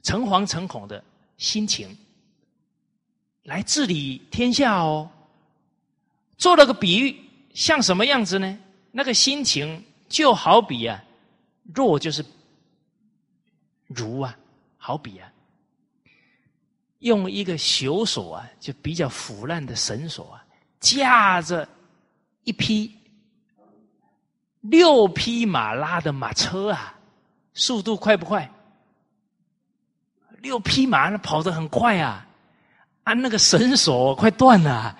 [0.03, 1.03] 诚惶诚恐的
[1.37, 1.95] 心情。
[3.43, 5.09] 来治理天下哦，
[6.37, 7.15] 做了个比喻，
[7.53, 8.59] 像什么样子呢？
[8.91, 11.01] 那个心情就好比啊，
[11.73, 12.25] 若就是
[13.87, 14.37] 如啊，
[14.77, 15.31] 好比啊，
[16.99, 20.45] 用一个朽索啊，就比较腐烂的绳索啊，
[20.79, 21.67] 架着
[22.43, 22.93] 一匹
[24.61, 26.97] 六匹马拉的马车啊，
[27.53, 28.49] 速度快不快？
[30.41, 32.25] 六匹马跑得很快啊。
[33.03, 34.97] 啊，那个绳索快断了，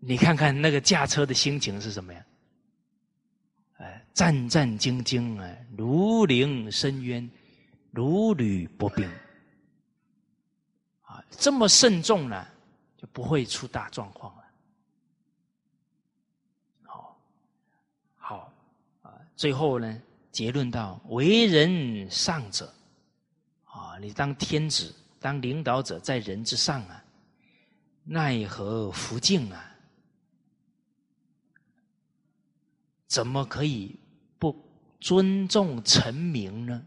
[0.00, 2.20] 你看看那个驾车的心情是什么呀？
[3.78, 7.30] 哎，战战兢兢啊，如临深渊，
[7.92, 9.08] 如履薄冰。
[11.30, 12.46] 这么慎重呢，
[12.96, 14.44] 就不会出大状况了。
[16.84, 17.18] 好，
[18.16, 18.52] 好
[19.02, 22.72] 啊，最后呢，结论到为人上者，
[23.64, 27.04] 啊，你当天子，当领导者，在人之上啊。
[28.04, 29.64] 奈何福境啊？
[33.06, 33.96] 怎么可以
[34.38, 34.56] 不
[34.98, 36.84] 尊重臣民呢？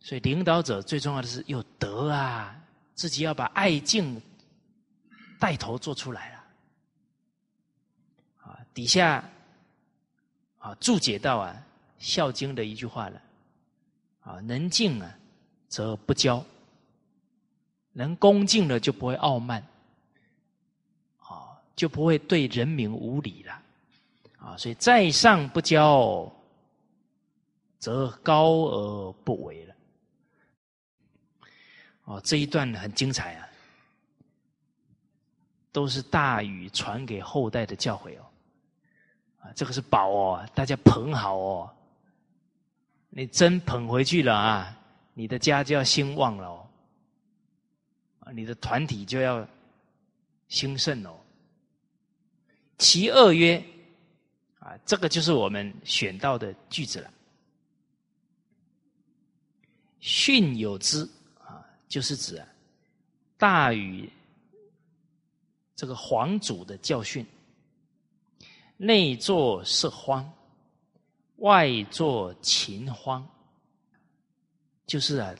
[0.00, 2.55] 所以领导者最重要的是有德啊，
[2.96, 4.20] 自己要把爱敬
[5.38, 6.44] 带头做出来了。
[8.42, 9.22] 啊，底下
[10.58, 11.54] 啊注解到啊
[12.04, 13.22] 《孝经》的一句话了，
[14.22, 15.14] 啊，能敬啊
[15.68, 16.42] 则不骄。
[17.92, 19.62] 能恭敬了就不会傲慢，
[21.18, 23.62] 啊，就不会对人民无礼了，
[24.38, 26.30] 啊，所以在上不骄，
[27.78, 29.75] 则高而不为了。
[32.06, 33.48] 哦，这一段很精彩啊，
[35.70, 38.24] 都是大禹传给后代的教诲哦，
[39.40, 41.70] 啊，这个是宝哦，大家捧好哦，
[43.10, 44.76] 你真捧回去了啊，
[45.14, 46.62] 你的家就要兴旺了哦。
[48.32, 49.46] 你的团体就要
[50.48, 51.16] 兴盛哦。
[52.76, 53.64] 其二曰：
[54.58, 57.10] 啊，这个就是我们选到的句子了。
[60.00, 61.08] 训有之，
[61.88, 62.46] 就是指啊，
[63.36, 64.10] 大禹
[65.74, 67.24] 这个皇祖的教训。
[68.76, 70.30] 内作色荒，
[71.36, 73.26] 外作秦荒，
[74.86, 75.34] 就是啊，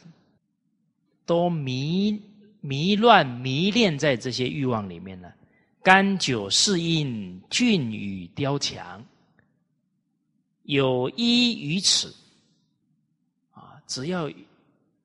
[1.24, 2.20] 都迷。
[2.62, 5.32] 迷乱迷恋在这些欲望里面呢，
[5.84, 9.06] 甘酒适应，俊与雕强，
[10.64, 12.12] 有依于此，
[13.52, 14.28] 啊，只要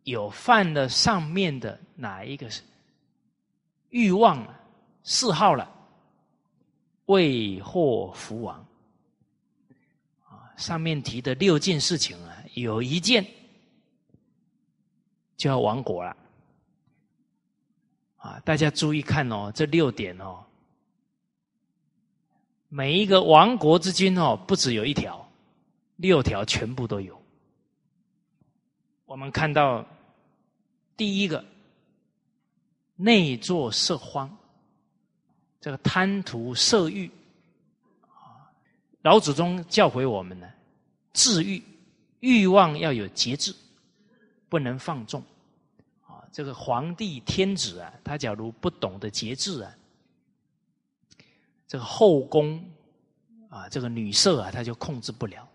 [0.04, 2.50] 有犯了上面的哪一个
[3.90, 4.46] 欲望
[5.04, 5.70] 嗜好了，
[7.06, 8.66] 为祸福王，
[10.28, 13.26] 啊，上面提的六件事情啊，有一件
[15.38, 16.18] 就要亡国了。
[18.18, 20.44] 啊，大家注意看哦，这六点哦，
[22.70, 25.28] 每一个亡国之君哦，不只有一条，
[25.98, 27.21] 六条全部都有。
[29.12, 29.86] 我们看到
[30.96, 31.44] 第一个
[32.96, 34.34] 内作色荒，
[35.60, 37.12] 这个贪图色欲
[38.04, 38.48] 啊，
[39.02, 40.50] 老祖宗教诲我们呢，
[41.12, 41.62] 治欲
[42.22, 43.54] 欲望要有节制，
[44.48, 45.22] 不能放纵
[46.08, 46.24] 啊。
[46.32, 49.76] 这个皇帝天子啊，他假如不懂得节制啊，
[51.68, 52.64] 这个后宫
[53.50, 55.46] 啊，这个女色啊，他就控制不了，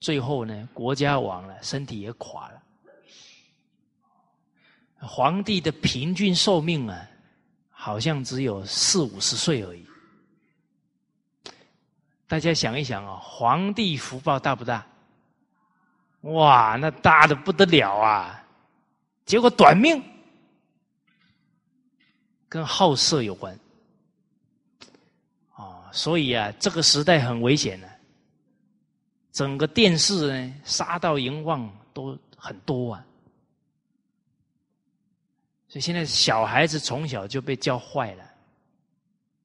[0.00, 2.61] 最后呢，国家亡了，身体也垮了。
[5.06, 7.08] 皇帝的平均寿命啊，
[7.70, 9.84] 好像只有四五十岁而已。
[12.26, 14.86] 大家想一想啊，皇帝福报大不大？
[16.22, 18.44] 哇，那大的不得了啊！
[19.24, 20.02] 结果短命。
[22.48, 23.58] 跟好色有关，
[25.54, 27.88] 啊，所以啊，这个时代很危险的。
[29.32, 33.02] 整个电视呢，杀盗淫妄都很多啊，
[35.72, 38.24] 所以现在小孩子从小就被教坏了，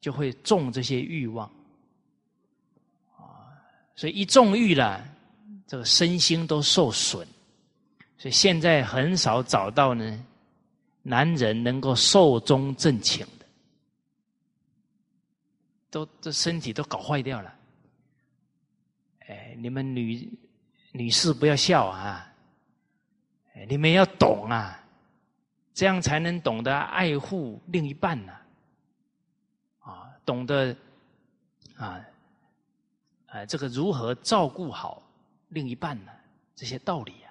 [0.02, 1.50] 就会中这些欲望，
[3.16, 3.48] 啊，
[3.96, 5.02] 所以一中欲了，
[5.66, 7.26] 这个身心都受损，
[8.18, 10.26] 所以现在很少找到呢。
[11.02, 13.46] 男人能够寿终正寝的，
[15.90, 17.56] 都这身体都搞坏掉了。
[19.28, 20.30] 哎，你们女
[20.92, 22.30] 女士不要笑啊！
[23.54, 24.84] 哎，你们要懂啊，
[25.78, 28.34] 这样才能懂得爱护另一半呢。
[29.78, 30.76] 啊，懂得
[31.76, 32.04] 啊，
[33.28, 35.04] 啊，这个如何照顾好
[35.50, 36.12] 另一半呢？
[36.56, 37.30] 这些道理啊。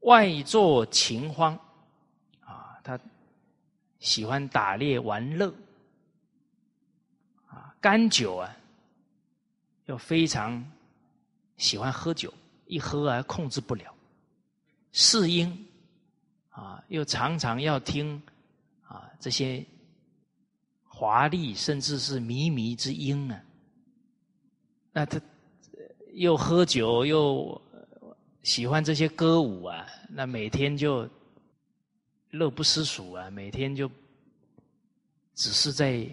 [0.00, 1.58] 外作秦荒，
[2.44, 3.00] 啊，他
[4.00, 5.50] 喜欢打猎玩乐，
[7.48, 8.54] 啊，干酒啊，
[9.86, 10.62] 又非常
[11.56, 12.30] 喜欢喝酒，
[12.66, 13.94] 一喝啊控制不了，
[14.92, 15.66] 适音，
[16.62, 18.20] 啊，又常常要听
[18.82, 19.64] 啊这些
[20.84, 23.42] 华丽甚至是靡靡之音啊，
[24.92, 25.20] 那他
[26.12, 27.60] 又喝酒又。
[28.42, 31.06] 喜欢这些歌舞啊，那每天就
[32.30, 33.88] 乐不思蜀啊，每天就
[35.34, 36.08] 只是在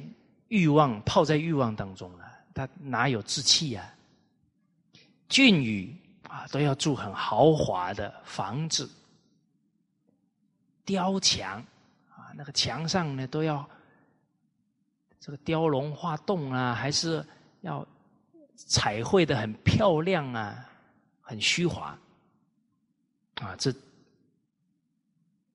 [0.50, 3.96] 欲望泡在欲望当中了，他哪有志气啊？
[5.30, 8.90] 俊宇啊，都要住很豪华的房子，
[10.88, 11.64] 雕墙
[12.10, 13.70] 啊，那个墙上呢都要
[15.20, 17.24] 这个雕龙画栋啊，还是
[17.62, 17.86] 要
[18.56, 20.68] 彩绘的很漂亮啊，
[21.22, 21.96] 很虚华。
[23.36, 23.72] 啊，这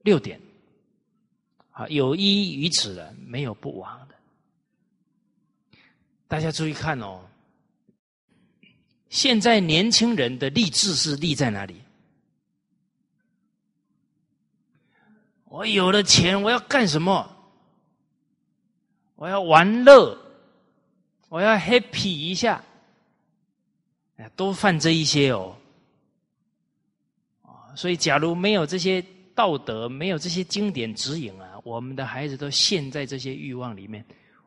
[0.02, 0.40] 六点
[1.72, 4.14] 啊，有依于此的，没有不亡的。
[6.28, 7.20] 大家注意看哦，
[9.08, 11.81] 现在年轻人的立志是立在哪里？
[15.52, 17.30] 我有了钱，我要干什么？
[19.16, 20.18] 我要玩乐，
[21.28, 22.64] 我要 happy 一下，
[24.16, 25.54] 哎，都犯这一些哦。
[27.76, 34.02] 所以，假如没有这些道德，没有这些经典指引啊，我们的孩子都陷在这些欲望里面，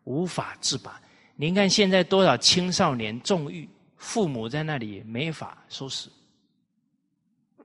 [0.06, 0.99] 无法自拔。
[1.36, 6.10] 您看现在多少青少年纵欲，父母在那里没法收拾。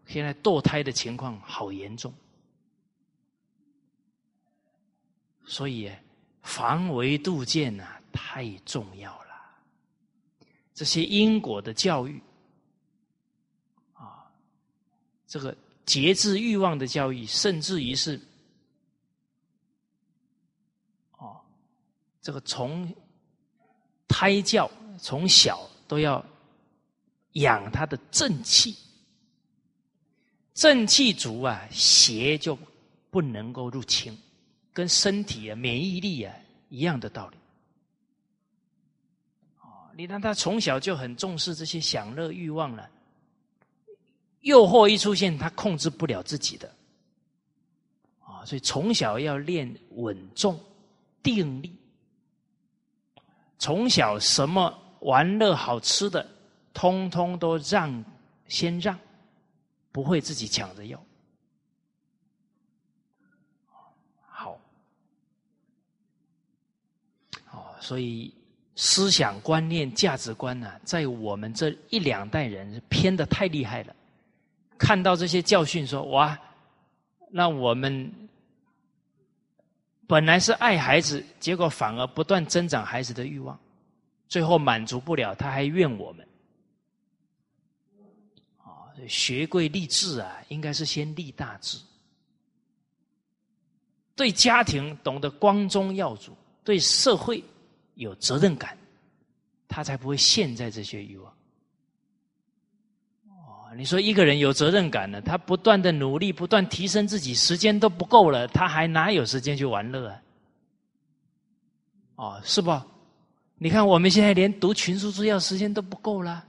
[0.05, 2.13] 现在堕胎的情况好严重，
[5.51, 5.91] 所以
[6.43, 9.35] 防微杜渐呐太重要了。
[10.73, 12.23] 这些因果的教育
[13.93, 14.31] 啊，
[15.27, 18.19] 这个节制欲望的教育，甚至于是
[21.19, 21.41] 哦，
[22.23, 22.95] 这个从
[24.07, 26.25] 胎教从小都要
[27.33, 28.77] 养他的正气。
[30.55, 32.57] 正气足啊，邪就
[33.11, 34.17] 不能够入侵，
[34.73, 36.35] 跟身体啊免疫力啊
[36.69, 37.37] 一样的道理。
[39.61, 42.89] 哦，你让他从小就很重视这些享乐欲望了，
[44.41, 46.73] 诱惑一出现，他控制不了自己的。
[48.21, 50.59] 啊，所以从小要练稳重、
[51.23, 51.75] 定力。
[53.59, 56.27] 从小什么玩乐好吃的，
[56.73, 58.05] 通通都让，
[58.49, 58.99] 先让。
[59.93, 61.05] 不会自己抢着要，
[64.25, 64.57] 好，
[67.51, 68.33] 哦，所以
[68.77, 73.97] 思想观念、价值观呢，在我们这一两代人偏的太厉害了。
[74.79, 76.39] 看到这些教训，说哇，
[77.31, 78.09] 那我们
[80.07, 83.59] 本来是爱孩子，结果反而不断增长孩子的欲望，
[84.29, 86.25] 最后满足不了，他还怨我们。
[88.59, 91.77] 啊学贵立志啊，应该是先立大志。
[94.15, 97.43] 对家庭懂得光宗耀祖，对社会
[98.01, 98.77] 有责任感，
[99.69, 101.31] 他才不会陷在这些欲望。
[103.29, 110.23] 哦，你说一个人有责任感呢，他不断的努力，不断提升自己，时间都不够了，他还哪有时间去玩乐啊？
[112.17, 112.81] 哦，是不？
[113.59, 116.47] 你看我们现在连读群书之要时间都不够了。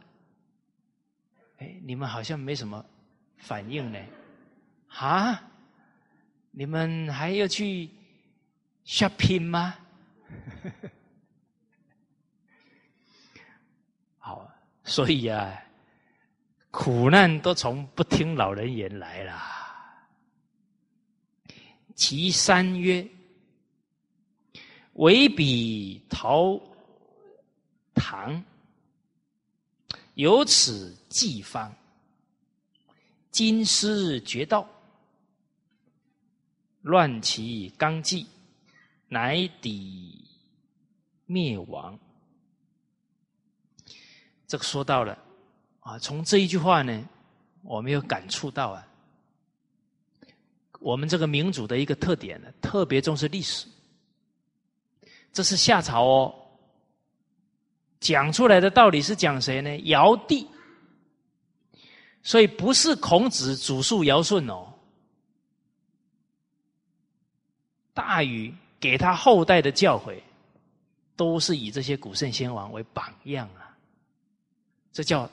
[1.58, 2.86] 哎，你们好像没什么
[3.36, 4.00] 反应呢，
[4.88, 5.44] 啊？
[6.52, 7.90] 你们还要去
[8.86, 9.76] shopping 吗？
[14.18, 14.50] 好，
[14.84, 15.64] 所以啊，
[16.72, 19.42] 苦难都从不听老人言来了。
[21.96, 23.08] 其三曰：
[24.94, 26.60] 唯彼陶
[27.94, 28.44] 唐。
[30.16, 31.74] 有此计方，
[33.32, 34.68] 金师绝道，
[36.82, 38.28] 乱其纲纪，
[39.08, 40.28] 乃抵
[41.26, 41.98] 灭亡。
[44.52, 45.18] 这个说到了
[45.80, 47.08] 啊，从这一句话呢，
[47.62, 48.86] 我们有感触到啊，
[50.82, 53.66] 我们这个民主的一个特点呢，特别重视历史。
[55.32, 56.36] 这是夏朝哦。
[58.02, 59.78] 讲出来的道理是讲谁呢？
[59.86, 60.46] 尧帝，
[62.22, 64.68] 所以不是孔子祖述尧舜哦。
[67.94, 70.22] 大禹给他后代的教诲，
[71.16, 73.61] 都是以这些古圣先王为榜样啊。
[74.92, 75.30] 这叫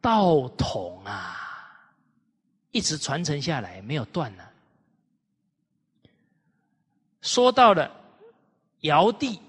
[0.00, 1.36] 道统啊，
[2.72, 4.44] 一直传承下来，没有断呢。
[7.20, 7.90] 说到了
[8.80, 9.40] 尧帝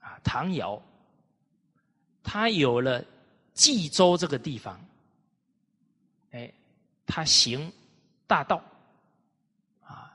[0.00, 0.80] 啊，唐尧。
[2.24, 3.04] 他有了
[3.52, 4.80] 冀州这个地方，
[6.30, 6.50] 哎，
[7.04, 7.70] 他行
[8.28, 8.62] 大道，
[9.82, 10.12] 啊，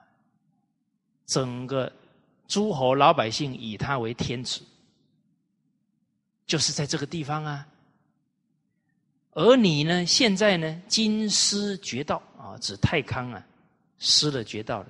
[1.25, 1.91] 整个
[2.47, 4.61] 诸侯老百姓以他为天子，
[6.45, 7.67] 就是在这个地方啊。
[9.37, 13.45] 而你呢，现在呢，今失绝道啊，指太康啊，
[13.99, 14.87] 失了绝道了，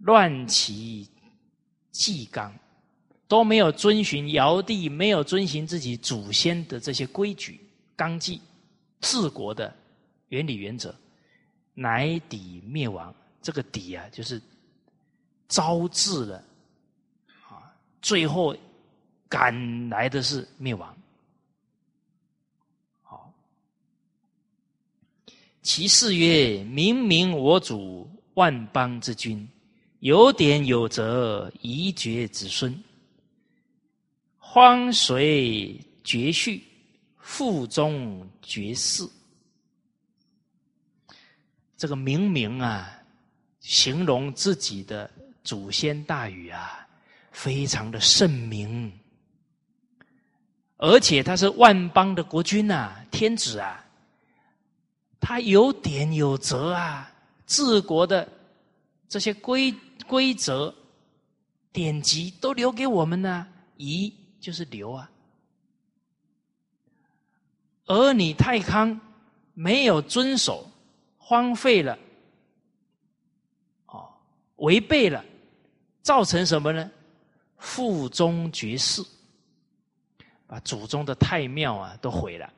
[0.00, 1.08] 乱其
[1.90, 2.54] 纪纲。
[3.26, 7.58] 都没有遵循尧帝，没有遵循自己祖先的这些规矩、
[7.96, 8.38] 纲纪、
[9.00, 9.74] 治国的
[10.28, 10.94] 原理原则，
[11.72, 13.12] 乃抵灭亡。
[13.40, 14.40] 这个抵啊，就是
[15.48, 16.36] 招致了
[17.48, 18.54] 啊，最后
[19.26, 20.94] 赶来的是灭亡。
[25.64, 29.48] 其四曰：明明我主万邦之君，
[30.00, 32.78] 有典有责，宜绝子孙。
[34.38, 36.62] 荒水绝序，
[37.16, 39.10] 腹中绝嗣。
[41.78, 43.02] 这个明明啊，
[43.60, 45.10] 形容自己的
[45.42, 46.86] 祖先大禹啊，
[47.32, 48.92] 非常的圣明，
[50.76, 53.83] 而且他是万邦的国君呐，天子啊，
[55.26, 57.10] 他有典有责啊，
[57.46, 58.28] 治国的
[59.08, 59.74] 这些规
[60.06, 60.72] 规则、
[61.72, 63.46] 典籍都留给我们呢？
[63.78, 65.10] 遗就是留啊。
[67.86, 69.00] 而你太康
[69.54, 70.70] 没有遵守，
[71.16, 71.98] 荒废了，
[73.86, 74.06] 哦，
[74.56, 75.24] 违背了，
[76.02, 76.90] 造成什么呢？
[77.56, 79.02] 腹中绝世，
[80.46, 82.52] 把祖宗的太庙啊都毁了，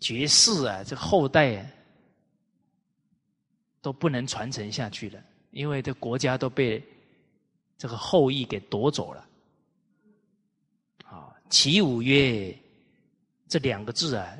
[0.00, 1.66] 绝世啊，这后代啊
[3.80, 5.22] 都不能传承下去了，
[5.52, 6.82] 因为这国家都被
[7.78, 9.28] 这个后裔给夺走了。
[11.04, 12.52] 啊，其五曰。
[13.48, 14.32] 这两个字啊，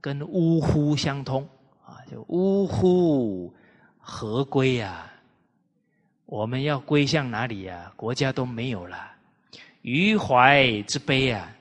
[0.00, 1.48] 跟“呜呼”相通
[1.84, 3.54] 啊，就“呜呼”
[3.96, 5.08] 何归啊？
[6.24, 7.92] 我们要归向哪里呀？
[7.94, 9.08] 国家都没有了，
[9.82, 11.55] 余怀之悲啊！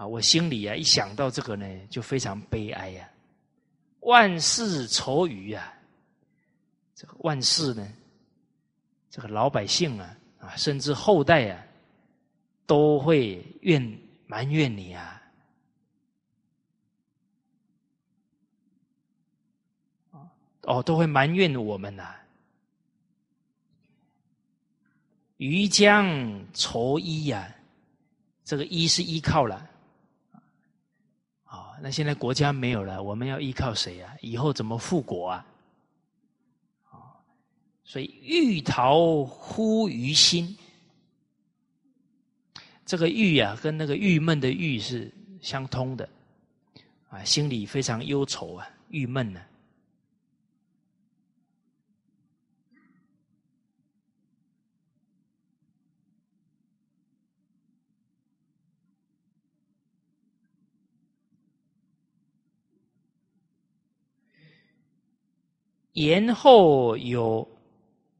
[0.00, 3.06] 啊，我心里啊，一想到这个呢，就非常悲哀呀。
[4.00, 5.74] 万事愁余啊，
[6.94, 7.86] 这个万事呢，
[9.10, 11.62] 这个老百姓啊，啊，甚至后代啊，
[12.64, 15.22] 都会怨埋怨你啊。
[20.62, 22.16] 哦，都会埋怨我们呐。
[25.36, 27.54] 余将愁衣呀，
[28.46, 29.68] 这个衣是依靠了。
[31.82, 34.14] 那现在国家没有了，我们要依靠谁啊？
[34.20, 35.46] 以后怎么复国啊？
[36.90, 37.16] 啊，
[37.84, 40.56] 所以欲逃乎于心，
[42.84, 45.10] 这个欲啊，跟那个郁闷的郁是
[45.40, 46.08] 相通的。
[47.08, 49.40] 啊，心里非常忧愁啊，郁闷呢。
[65.92, 67.46] 言后有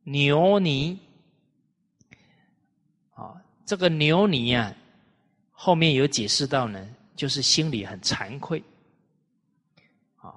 [0.04, 0.98] 牛泥。
[3.14, 4.74] 啊，这个牛泥啊，
[5.50, 8.62] 后面有解释到呢，就是心里很惭愧。
[10.16, 10.34] 啊，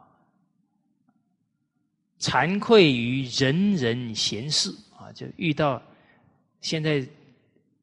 [2.19, 4.69] 惭愧于人人闲事。
[4.97, 5.81] 啊，就遇到
[6.61, 7.05] 现在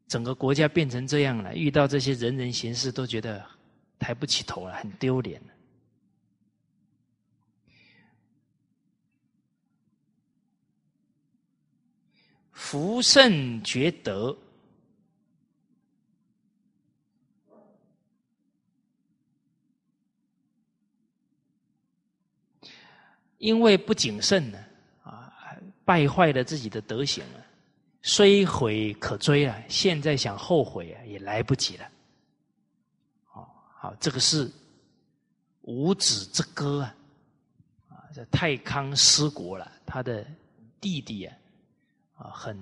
[0.07, 3.44] 整个国家变成这样了，遇到这些人人闲事都觉得
[3.98, 5.40] 抬不起头了，很丢脸。
[12.71, 14.39] 福圣觉德，
[23.39, 24.64] 因为不谨慎呢，
[25.03, 25.33] 啊，
[25.85, 27.45] 败坏了自己的德行了，
[28.03, 31.91] 虽悔可追啊，现在想后悔啊，也来不及了。
[33.33, 34.49] 哦，好，这个是
[35.62, 36.95] 五子之歌啊，
[37.89, 40.25] 啊，这太康失国了，他的
[40.81, 41.37] 弟弟啊。
[42.21, 42.55] 啊，很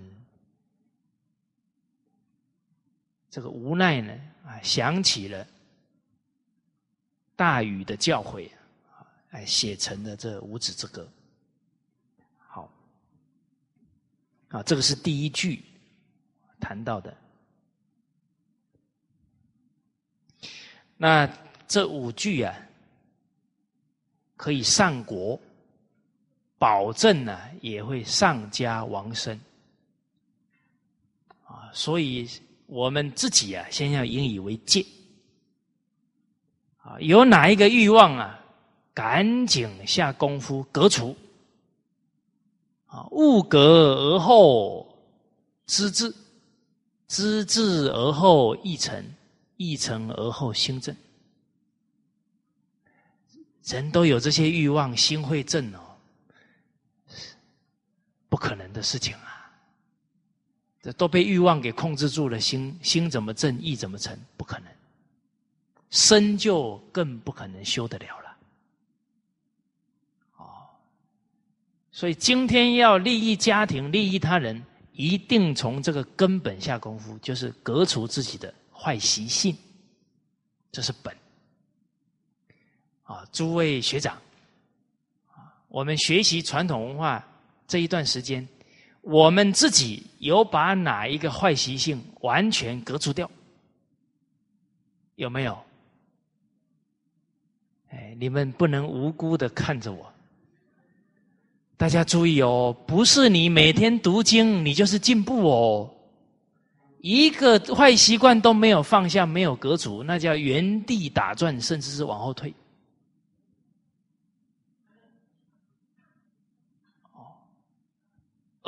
[3.28, 4.12] 这个无奈呢
[4.46, 5.44] 啊，想起了
[7.34, 8.48] 大禹的教诲
[8.92, 11.06] 啊，哎，写成了这五子之歌。
[12.38, 12.70] 好，
[14.50, 15.64] 啊，这个是第一句
[16.60, 17.16] 谈到的。
[20.96, 21.28] 那
[21.66, 22.54] 这五句啊，
[24.36, 25.38] 可以上国，
[26.58, 29.38] 保证呢也会上家亡身。
[31.72, 32.28] 所以，
[32.66, 34.84] 我们自己啊，先要引以为戒。
[36.78, 38.38] 啊，有哪一个欲望啊，
[38.94, 41.16] 赶紧下功夫革除。
[42.86, 44.98] 啊，物革而后
[45.66, 46.14] 知至，
[47.06, 49.04] 知至而后意成，
[49.58, 50.96] 意成而后心正。
[53.64, 55.80] 人都有这些欲望，心会正哦，
[58.30, 59.27] 不可能的事情啊。
[60.94, 64.16] 都被欲望给控制住了，心心怎么正，意怎么成？
[64.36, 64.66] 不可能，
[65.90, 68.36] 身就更不可能修得了了。
[70.36, 70.46] 哦，
[71.90, 74.62] 所以今天要利益家庭、利益他人，
[74.92, 79.56] 一定从这个根本下功夫，就是革除自己的坏习性，
[80.72, 81.14] 这是本。
[83.02, 84.20] 啊，诸位学长，
[85.68, 87.26] 我们学习传统文化
[87.66, 88.46] 这一段时间。
[89.02, 93.30] 我们自己有把哪一个坏习性完全革除掉？
[95.16, 95.58] 有没有？
[97.90, 100.12] 哎，你们不能无辜的看着我。
[101.76, 105.90] 大家注意哦，不是你每天读经，你就是进步哦。
[107.00, 112.52] 一个坏习惯都没有放下，没有革除，那叫原地打转，甚至是往后退。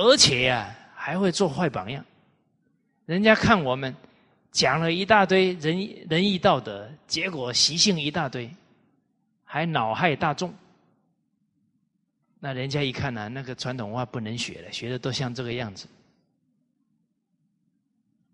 [0.00, 2.02] 而且呀，还会做坏榜样。
[3.04, 3.94] 人家看我们
[4.50, 5.78] 讲了一大堆仁
[6.08, 8.50] 仁义道德，结果习性一大堆，
[9.44, 10.54] 还恼害大众。
[12.38, 15.86] 那人家一看呢，那个传统文化不能学了，学的都像这个样子。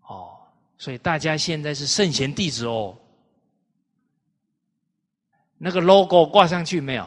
[0.03, 0.37] 哦，
[0.77, 2.97] 所以大家现在是圣贤弟子哦。
[5.57, 7.05] 那个 logo 挂上去没有？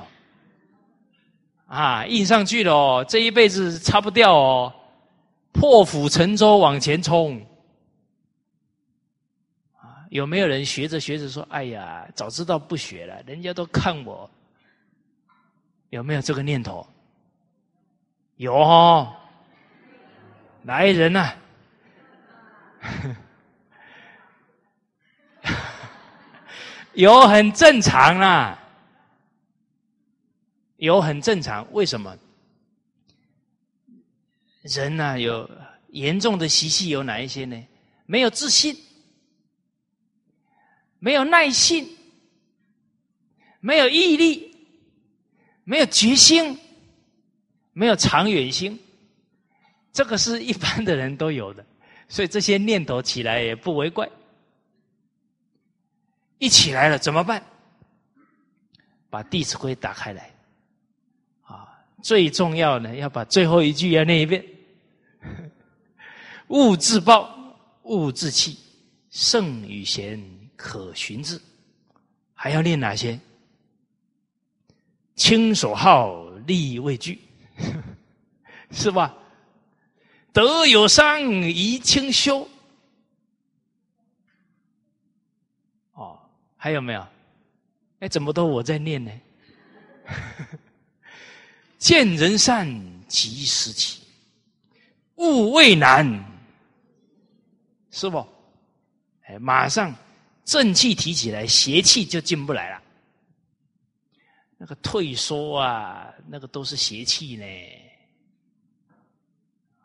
[1.70, 4.74] 啊，印上去了哦，这一辈子擦不掉哦，
[5.52, 7.40] 破釜沉舟往前冲。
[9.78, 14.28] 啊，有没有人学着学着说：“哎呀，早知道不学了，人家都看我。”
[15.90, 16.84] 有没有这个念头？
[18.36, 19.14] 有哦，
[20.64, 21.32] 来人呐！
[26.94, 28.58] 有很正常啦，
[30.80, 31.66] 有很正常。
[31.72, 32.16] 为什么？
[34.62, 35.48] 人呢，有
[35.88, 37.62] 严重的习气有哪一些呢？
[38.06, 38.74] 没有自信，
[40.98, 41.86] 没有耐性，
[43.60, 44.56] 没有毅力，
[45.64, 46.58] 没有决心，
[47.72, 48.78] 没有长远心。
[49.92, 51.64] 这个是一般的人都有的，
[52.08, 54.08] 所以这些念头起来也不为怪。
[56.38, 57.44] 一起来了怎么办？
[59.10, 60.32] 把《弟子规》打开来，
[62.02, 64.44] 最重要呢，要把最后一句要念一遍：
[66.48, 67.28] 勿自暴，
[67.82, 68.58] 勿自弃，
[69.10, 70.22] 圣与贤，
[70.56, 71.40] 可循之。
[72.34, 73.18] 还要念哪些？
[75.14, 77.20] 亲所好，力为具，
[78.72, 79.14] 是吧？
[80.32, 82.48] 德有伤，贻亲羞。
[85.92, 86.18] 哦
[86.56, 87.06] 还有没有？
[88.00, 89.10] 哎，怎么都我在念呢？
[91.80, 92.68] 见人善，
[93.08, 94.02] 即时起，
[95.16, 96.06] 勿畏难，
[97.90, 98.18] 是不？
[99.22, 99.92] 哎，马上
[100.44, 102.82] 正气提起来，邪气就进不来了。
[104.58, 107.46] 那个退缩啊，那个都是邪气呢。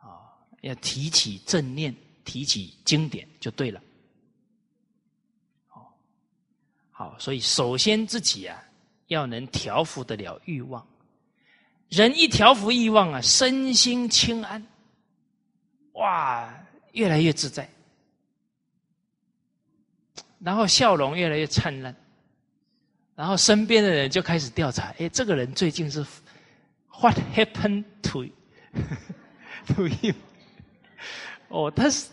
[0.02, 3.82] 啊，要提起正念，提起经典就对了。
[6.92, 8.62] 好，所以首先自己啊，
[9.08, 10.86] 要能调服得了欲望。
[11.90, 14.66] 人一调服欲望啊，身心清安，
[15.94, 16.54] 哇，
[16.94, 17.70] 越来越自在，
[20.40, 21.96] 然后笑容越来越灿烂，
[23.16, 26.06] 然后身边的人就开始调查：哎，这个人最近是
[27.02, 28.26] What happened to
[29.68, 30.16] to him？
[31.50, 32.10] 哦，他是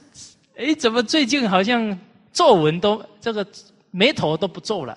[0.56, 1.98] 哎，怎么最近好像
[2.32, 3.46] 皱纹都这个？
[3.94, 4.96] 眉头都不皱了，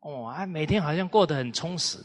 [0.00, 1.96] 哦，啊，每天好像过得很充实。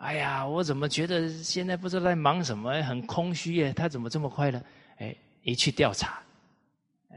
[0.00, 3.70] 哎呀，我怎么觉得现在不知道在忙什么，很空虚耶？
[3.70, 4.62] 他怎么这么快乐？
[4.96, 6.22] 哎，一去调查，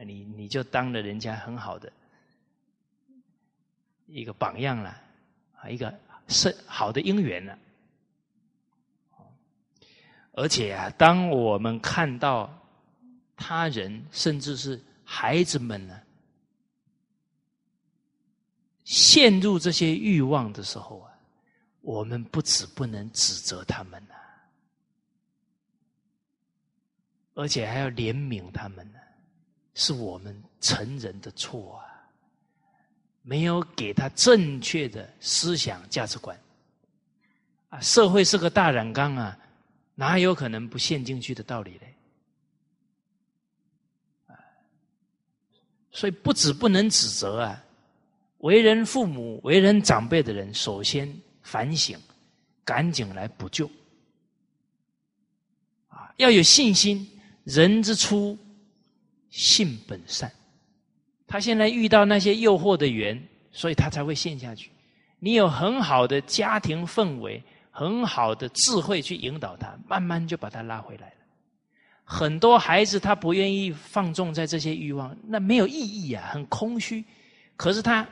[0.05, 1.89] 你你就当了人家很好的
[4.05, 4.89] 一个榜样了，
[5.61, 7.57] 啊，一个是好的姻缘了。
[10.33, 12.53] 而且啊，当我们看到
[13.37, 15.97] 他人，甚至是孩子们呢？
[18.83, 21.12] 陷入这些欲望的时候啊，
[21.83, 24.15] 我们不止不能指责他们呐，
[27.33, 28.99] 而且还要怜悯他们呢。
[29.75, 32.07] 是我们成人的错啊，
[33.21, 36.39] 没有给他正确的思想价值观
[37.69, 37.81] 啊。
[37.81, 39.37] 社会是个大染缸啊，
[39.95, 41.71] 哪有可能不陷进去的道理
[44.27, 44.35] 呢？
[45.91, 47.61] 所以不止不能指责啊。
[48.37, 51.11] 为人父母、为人长辈的人，首先
[51.43, 51.95] 反省，
[52.65, 53.69] 赶紧来补救。
[55.89, 57.07] 啊，要有信心。
[57.43, 58.35] 人之初，
[59.29, 60.31] 性本善。
[61.27, 63.21] 他现在遇到那些诱惑的缘，
[63.51, 64.71] 所以他才会陷下去。
[65.19, 71.15] 你有很好的家庭氛围，很好的智慧去引导他，慢慢就把他拉回来了。
[72.03, 77.03] 很多孩子他不愿意放纵在这些欲望，那没有意义啊，很空虚。
[77.55, 78.07] 可是他。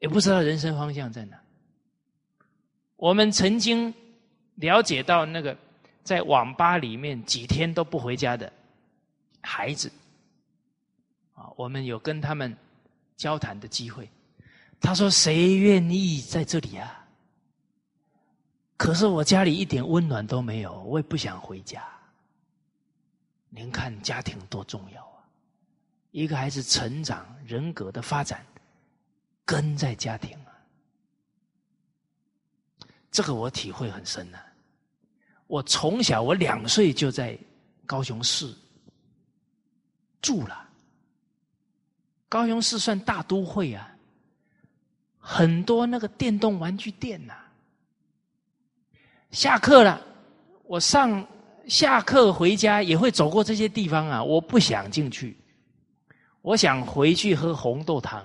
[0.00, 1.38] 也不知道人生方向在哪。
[3.00, 3.92] 我们曾经
[4.56, 5.56] 了解到那个
[6.04, 8.52] 在网吧里面几天都不回家的
[9.40, 9.90] 孩子，
[11.32, 12.54] 啊，我们有跟他们
[13.16, 14.06] 交谈的机会。
[14.78, 17.06] 他说：“谁愿意在这里啊？
[18.76, 21.82] 可是我家里一点温暖都没有，我也不想回家。
[23.48, 25.24] 您看家庭多重要啊！
[26.10, 28.44] 一个孩子成长、人格的发展。”
[29.46, 30.38] 根在家庭，
[33.10, 34.38] 这个我体会很深呐。
[35.46, 37.36] 我从小我两岁就在
[37.84, 38.54] 高雄市
[40.22, 40.68] 住了。
[42.28, 43.90] 高雄市算大都会啊，
[45.18, 47.34] 很多那个电动玩具店呐。
[49.32, 50.00] 下课了，
[50.62, 51.26] 我上
[51.66, 54.22] 下课回家也会走过这些地方啊。
[54.22, 55.36] 我不想进去，
[56.42, 58.24] 我想回去喝红豆汤。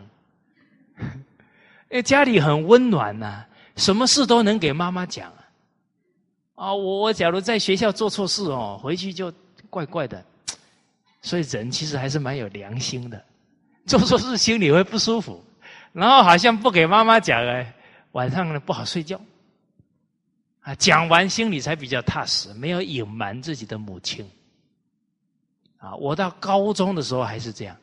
[1.90, 3.44] 因 为，家里很温暖呐，
[3.76, 5.41] 什么事都能给妈妈讲啊。
[6.55, 9.34] 啊，我我假如在学校做错事哦，回去就
[9.69, 10.23] 怪怪的。
[11.21, 13.23] 所以人其实还是蛮有良心的。
[13.88, 15.43] 做错事心里会不舒服，
[15.91, 17.73] 然后好像不给妈妈讲哎，
[18.13, 19.19] 晚上呢不好睡觉，
[20.61, 24.26] 啊，讲完心里才比较踏实，没有隐瞒自己的母亲。
[25.78, 27.76] 啊，我到高中的时候还是这样，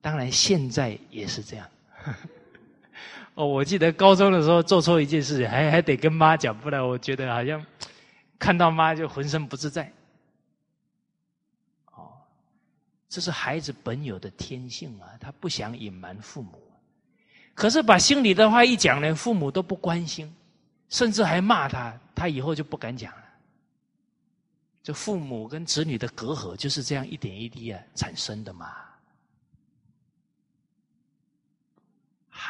[0.00, 1.66] 当然现在也是这样。
[3.40, 7.64] 哦，我记得高中的时候做错一件事情，还还得跟妈讲，不然我觉得好像
[8.38, 9.90] 看到妈就浑身不自在。
[11.86, 12.12] 哦
[13.08, 16.60] 这是孩子本有的天性啊，他不想隐瞒父母，
[17.54, 20.30] 可是把心里的话一讲呢，父母都不关心，
[20.90, 23.24] 甚至还骂他，他以后就不敢讲了。
[24.82, 28.76] 这父母跟子女的隔阂就是这样一点一滴啊产生的嘛。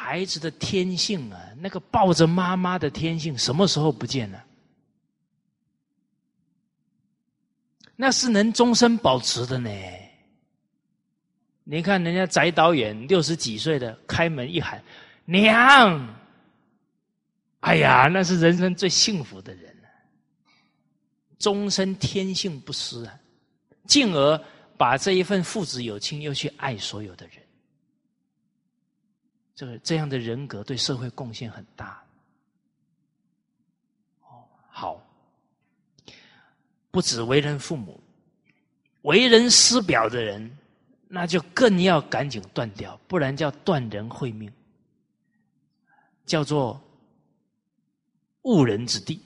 [0.03, 4.43] 孩子的天性啊，那个抱着妈妈的天性，什么时候不见了？
[7.95, 9.69] 那是能终身保持的呢。
[11.63, 14.83] 你看人家翟导演六十几岁的开门一喊
[15.25, 16.15] 娘，
[17.59, 19.71] 哎呀，那是人生最幸福的人
[21.37, 23.13] 终身天性不失啊，
[23.85, 24.43] 进而
[24.77, 27.40] 把这一份父子有情又去爱所有的人，
[29.61, 32.03] 这个这样的人格对社会贡献很大。
[34.23, 34.99] 哦，好，
[36.89, 38.01] 不止为人父母，
[39.03, 40.57] 为人师表的人。
[41.07, 44.51] 那就更要赶紧断掉，不然叫断人慧命，
[46.25, 46.81] 叫做
[48.43, 49.21] 误人子弟。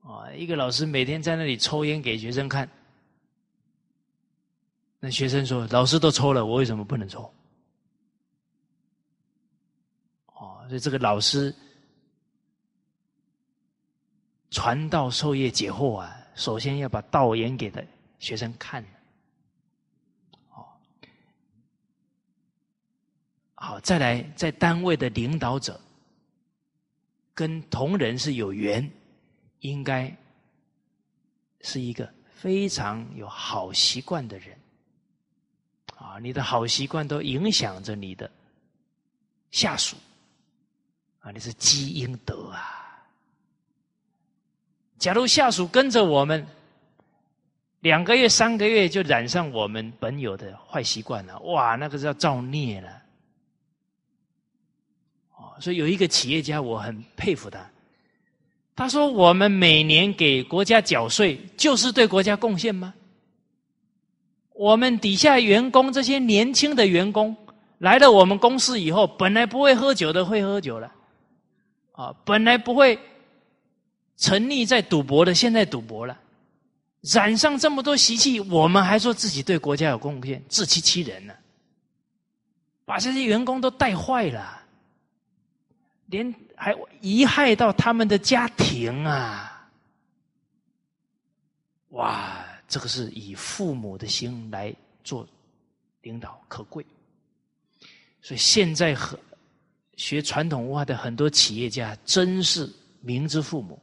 [0.00, 2.68] 啊，一个老师每天在那里抽烟给学生看，
[4.98, 7.22] 那学生说：“老师都抽了，我为什么不能抽？”
[10.32, 11.54] 哦，所以这个老师
[14.50, 17.86] 传道授业解惑啊，首先要把道演给的
[18.18, 18.82] 学生看。
[23.54, 25.78] 好，再来，在单位的领导者
[27.34, 28.90] 跟同仁是有缘，
[29.58, 30.10] 应该
[31.60, 34.58] 是一个非常有好习惯的人。
[35.98, 38.30] 啊，你的好习惯都影响着你的
[39.50, 39.98] 下属。
[41.22, 43.02] 啊，你是积阴德啊。
[44.98, 46.46] 假如下属跟着我们
[47.80, 52.90] 两个月、三个月就染上我们本有的坏习惯了，哇，那个是要造孽了。
[55.36, 57.64] 哦所以有一个企业家，我很佩服他。
[58.74, 62.94] 他说：“我们每年给国家缴税，就是对国家贡献吗？
[64.54, 67.36] 我们底下员工这些年轻的员工
[67.78, 70.90] 来了我们公司以后，本来不会喝酒的会喝酒了，
[71.92, 72.98] 啊，本来不会
[74.16, 76.18] 沉溺在赌博的现在赌博了，
[77.00, 81.34] 染上这么多习气，我们还说自己对国家有贡献，自欺欺人呢，
[82.84, 84.60] 把这些员工都带坏了。”
[86.06, 89.66] 连还遗害到他们的家庭啊！
[91.88, 95.26] 哇，这个是以父母的心来做
[96.02, 96.84] 领导，可贵。
[98.20, 99.18] 所以现在和
[99.96, 102.68] 学传统文化的很多企业家，真是
[103.00, 103.80] 明知父母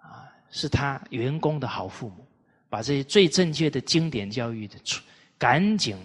[0.00, 2.26] 啊，是他员工的好父母，
[2.68, 4.76] 把这些最正确的经典教育的，
[5.38, 5.96] 赶紧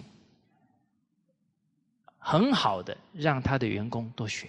[2.18, 4.48] 很好的让他的员工多学。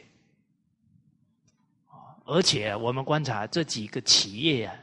[2.26, 4.76] 而且我们观察这几个企业啊，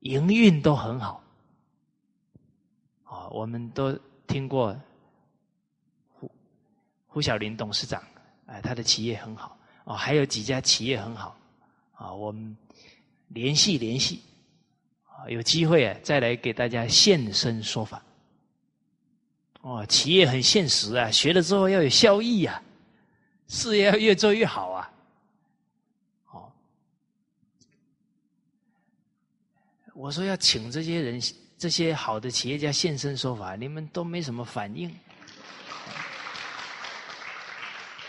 [0.00, 1.22] 营运都很好。
[3.04, 3.92] 啊，我们都
[4.26, 4.76] 听过
[6.12, 6.30] 胡
[7.06, 8.02] 胡小林董事长，
[8.50, 9.56] 哎，他的企业很好。
[9.84, 11.36] 哦，还有几家企业很好。
[11.92, 12.56] 啊，我们
[13.28, 14.20] 联系联系，
[15.04, 18.02] 啊，有机会啊，再来给大家现身说法。
[19.60, 22.60] 哦，企业很现实啊，学了之后要有效益啊，
[23.46, 24.92] 事业要越做越好啊。
[26.32, 26.52] 哦
[29.92, 31.20] 我说要请这些人，
[31.58, 34.90] 这些好的企业家现身说法，你们都没什么反应。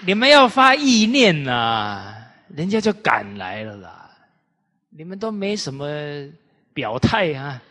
[0.06, 2.16] 你们要发意念呐，
[2.50, 4.10] 人家就赶来了啦。
[4.90, 5.88] 你们都没什么
[6.74, 7.62] 表态啊，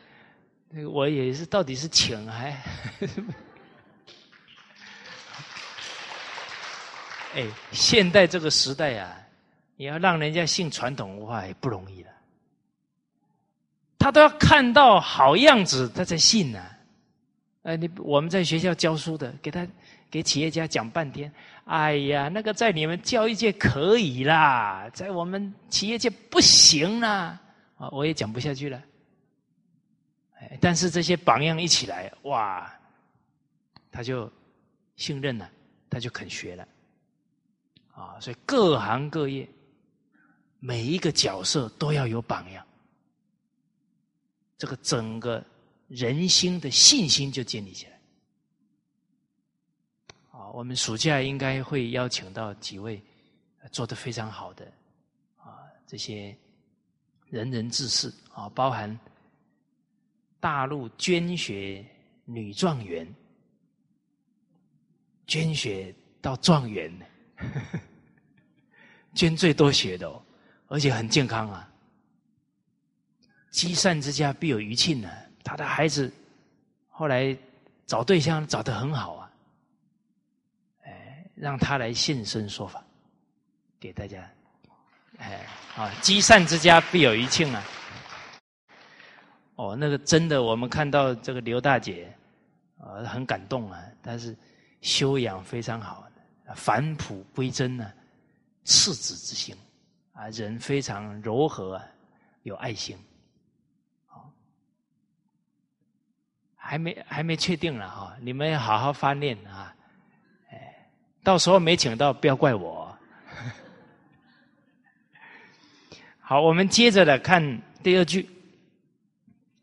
[0.92, 2.56] 我也是到底是请还？
[7.34, 9.16] 哎，现代这个时代啊，
[9.76, 12.10] 你要让人家信传统文化也不容易了。
[13.98, 16.62] 他都要看到好样子，他才信呢。
[17.62, 19.66] 哎，你我们在学校教书的，给他
[20.10, 21.32] 给企业家讲半天，
[21.66, 27.40] 哎呀，那个在你们教育界可以啦，在我们企业界不行啦，
[27.76, 28.82] 啊，我也讲不下去了。
[30.40, 32.68] 哎，但是这些榜样一起来，哇，
[33.92, 34.28] 他就
[34.96, 35.48] 信任了，
[35.88, 36.66] 他就肯学了。
[37.92, 39.48] 啊，所以各行各业
[40.58, 42.66] 每一个角色都要有榜样，
[44.58, 45.44] 这个整个
[45.86, 47.99] 人心的信心就建立起来。
[50.52, 53.02] 我们暑假应该会邀请到几位
[53.72, 54.64] 做的非常好的
[55.36, 56.36] 啊，这些
[57.28, 58.98] 仁人志士啊，包含
[60.38, 61.84] 大陆捐血
[62.24, 63.06] 女状元，
[65.26, 66.92] 捐血到状元。
[69.12, 70.22] 捐最多血的哦，
[70.68, 71.68] 而且很健康啊！
[73.50, 75.10] 积善之家必有余庆呢。
[75.42, 76.12] 他的孩子
[76.88, 77.36] 后来
[77.86, 79.19] 找对象找得很好，
[81.40, 82.84] 让他来现身说法，
[83.80, 84.30] 给大家，
[85.16, 87.64] 哎，啊，积善之家必有余庆啊！
[89.56, 92.14] 哦，那个真的，我们看到这个刘大姐
[92.78, 94.36] 啊，很感动啊，但是
[94.82, 96.06] 修养非常好，
[96.54, 97.90] 返璞归真呢。
[98.64, 99.56] 赤子之心，
[100.12, 101.80] 啊，人非常柔和，
[102.42, 102.96] 有爱心，
[106.54, 109.74] 还没还没确定了哈，你们要好好发念啊，
[111.22, 112.98] 到时候没请到，不要怪我。
[116.20, 118.22] 好，我们接着来看第二句，《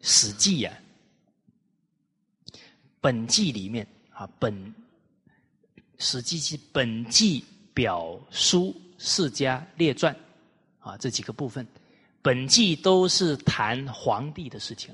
[0.02, 0.72] 史记》呀，
[3.02, 4.54] 本纪里面啊，本
[5.98, 7.44] 《史记》是本纪
[7.74, 8.74] 表书。
[9.00, 10.12] 世家列传，
[10.80, 11.68] 啊，这几个部分，
[12.24, 14.92] 本纪都是谈皇帝的事情。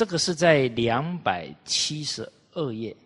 [0.00, 2.96] 这个是在两百七十二页，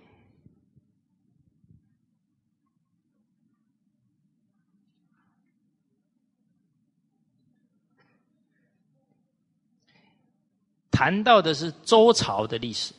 [10.93, 12.95] 谈到的是周朝的历史。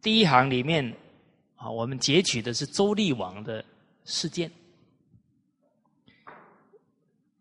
[0.00, 0.96] 第一行里面，
[1.56, 3.62] 啊，我们截取的是周厉王的
[4.06, 4.50] 事件。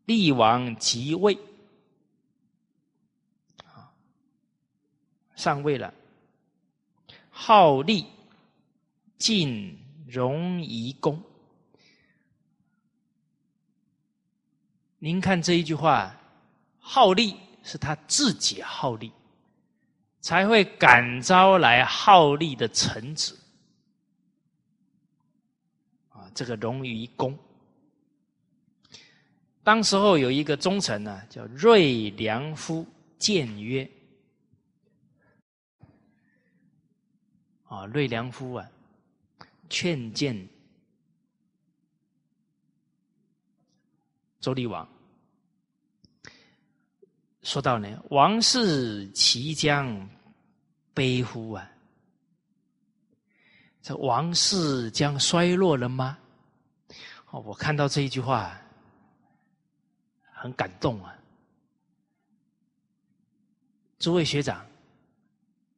[0.04, 1.40] 厉王即位，
[5.44, 5.94] 上位了，
[7.30, 8.06] 好立，
[9.18, 9.78] 晋
[10.08, 11.22] 荣夷公。
[15.00, 16.16] 您看这一句话，
[16.80, 19.12] 好立是他自己好立。
[20.22, 23.38] 才会感召来好利的臣子
[26.08, 26.32] 啊！
[26.34, 27.38] 这个荣于公，
[29.62, 32.88] 当时候有一个忠臣呢，叫瑞良夫
[33.20, 33.86] 谏曰
[37.76, 38.70] ：“啊，瑞良夫啊，
[39.70, 40.48] 劝谏
[44.40, 44.88] 周厉王，
[47.42, 50.10] 说到呢，王室其将。”
[50.96, 51.68] 悲乎啊！
[53.82, 56.20] 这王室将衰落了吗？
[57.32, 58.56] 哦，我看到这一句话，
[60.22, 61.18] 很感动啊！
[63.98, 64.64] 诸位学长，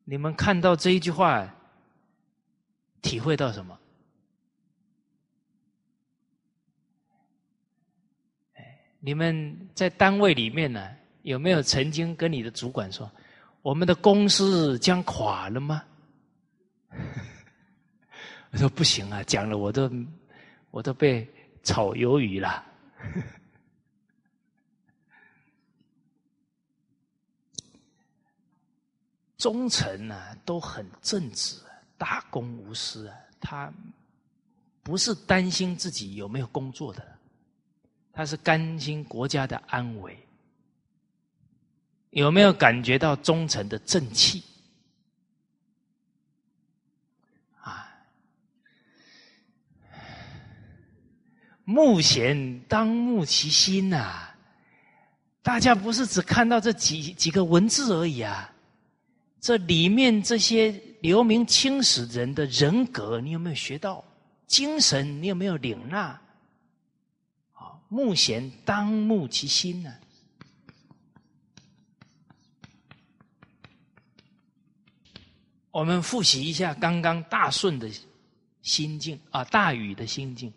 [0.04, 1.55] 你们看到这一句话，
[3.06, 3.78] 体会到什么？
[9.00, 10.90] 你们在单位里面呢，
[11.22, 13.12] 有没有曾经跟你的主管说？
[13.62, 15.84] 我们的公司将垮了吗？
[18.50, 19.88] 我说不行啊，讲了我都
[20.72, 21.32] 我都被
[21.62, 22.66] 炒鱿鱼了。
[29.38, 31.56] 忠臣呢都很正直，
[31.98, 33.74] 大公无私啊，他
[34.84, 37.18] 不是担心自己有没有工作的，
[38.12, 40.18] 他是担心国家的安危。
[42.12, 44.42] 有没有感觉到忠诚的正气？
[47.62, 47.92] 啊，
[51.66, 54.30] 目前当慕其心呐！
[55.42, 58.50] 大家不是只看到这几几个文字而已啊，
[59.42, 60.72] 这里面这些
[61.06, 64.04] 留名青史人的人格，你有没有学到？
[64.48, 66.20] 精神你有没有领纳？
[67.54, 69.94] 啊，目贤当目其心呢。
[75.70, 77.88] 我们复习一下刚刚大顺的
[78.64, 80.52] 心境啊，大禹的心境。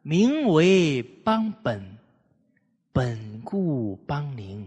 [0.00, 1.98] 名为邦本，
[2.94, 4.66] 本固邦宁。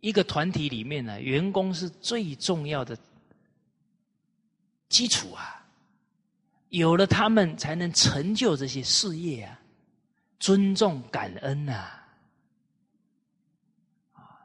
[0.00, 2.98] 一个团体里面呢，员工是最重要的
[4.88, 5.64] 基础啊，
[6.70, 9.60] 有了他们，才能成就这些事业啊。
[10.40, 11.72] 尊重感恩呐，
[14.12, 14.38] 啊，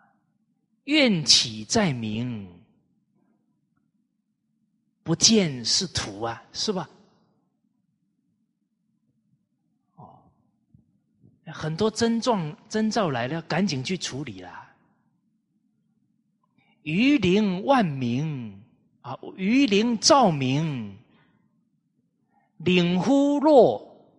[0.85, 2.49] 愿起在明。
[5.03, 6.89] 不见是土啊，是吧？
[9.97, 10.17] 哦，
[11.47, 14.73] 很多征状征兆来了，赶紧去处理啦。
[16.83, 18.62] 鱼鳞万名
[19.03, 20.97] 啊，鱼灵照明，
[22.57, 24.09] 领乎若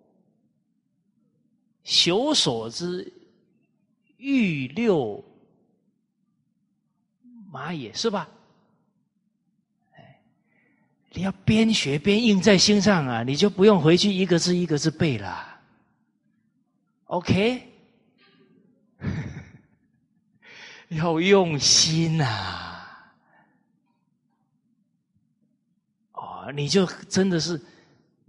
[1.84, 3.12] 朽所之
[4.18, 5.24] 欲六
[7.50, 8.28] 马也是吧？
[11.16, 15.60] 你要边学边印在心上啊，你就不用回去一个字一个字背了。
[17.04, 17.72] OK，
[20.88, 22.73] 要用心呐！
[26.52, 27.60] 你就真的是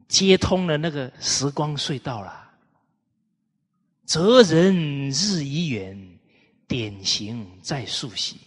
[0.07, 2.51] 接通了那个时光隧道了。
[4.05, 6.19] 择人日已远，
[6.67, 8.37] 典型在速习。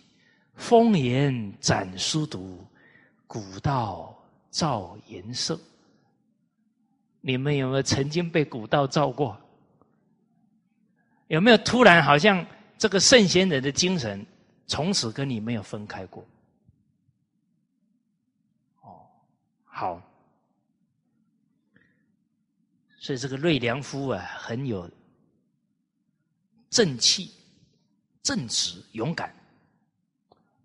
[0.54, 2.66] 风言展书读，
[3.26, 4.14] 古道。
[4.50, 5.60] 照颜色，
[7.20, 9.38] 你们有没有曾经被古道照过？
[11.28, 12.44] 有没有突然好像
[12.78, 14.24] 这个圣贤人的精神
[14.66, 16.26] 从此跟你没有分开过？
[18.80, 19.06] 哦，
[19.78, 20.02] 好，
[22.98, 24.90] 所以这个瑞良夫啊，很有
[26.68, 27.32] 正气、
[28.20, 29.32] 正直、勇敢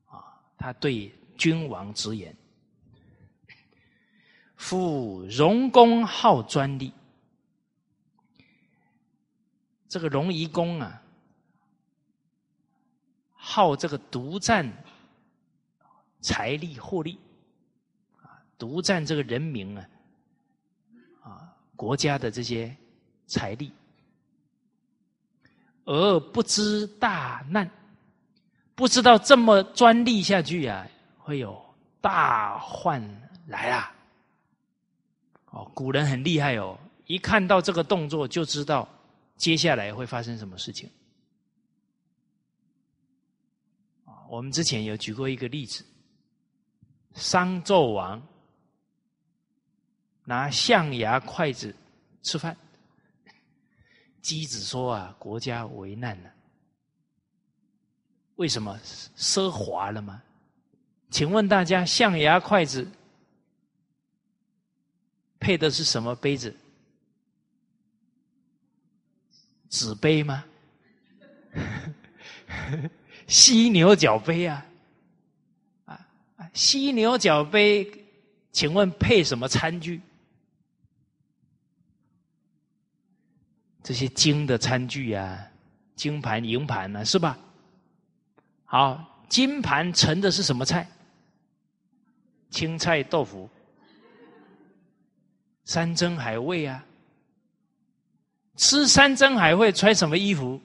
[0.07, 2.35] 啊，他对君王直言。
[4.55, 6.91] 夫荣公好专利，
[9.87, 11.03] 这个荣夷公啊，
[13.35, 14.67] 好这个独占
[16.19, 17.19] 财力获利，
[18.63, 19.89] 独占这个人民啊，
[21.21, 22.73] 啊，国家的这些
[23.27, 23.69] 财力，
[25.83, 27.69] 而不知大难，
[28.73, 30.87] 不知道这么专利下去啊，
[31.17, 31.61] 会有
[31.99, 33.03] 大患
[33.47, 33.93] 来啊。
[35.49, 38.87] 哦，古人很厉害哦，一看到这个动作就知道
[39.35, 40.89] 接下来会发生什么事情。
[44.29, 45.83] 我们之前有举过一个例子，
[47.13, 48.25] 商纣王
[50.25, 51.75] 拿象牙筷子
[52.21, 52.55] 吃饭，
[54.21, 56.31] 箕子说啊，国家危难了，
[58.35, 58.79] 为什么
[59.17, 60.21] 奢华了吗？
[61.09, 62.87] 请问大家，象牙筷子？
[65.39, 66.55] 配的是什么杯子？
[69.69, 70.45] 纸杯吗？
[73.27, 74.65] 犀牛角杯啊！
[75.85, 76.07] 啊
[76.53, 78.05] 犀牛角杯，
[78.51, 80.01] 请问配什么餐具？
[83.83, 85.45] 这些金的餐具啊，
[85.95, 87.37] 金盘、银盘呢，是吧？
[88.63, 90.87] 好，金盘盛的是什么菜？
[92.49, 93.49] 青菜豆腐。
[95.65, 96.83] 山珍海味啊，
[98.57, 100.59] 吃山珍海味穿什么衣服？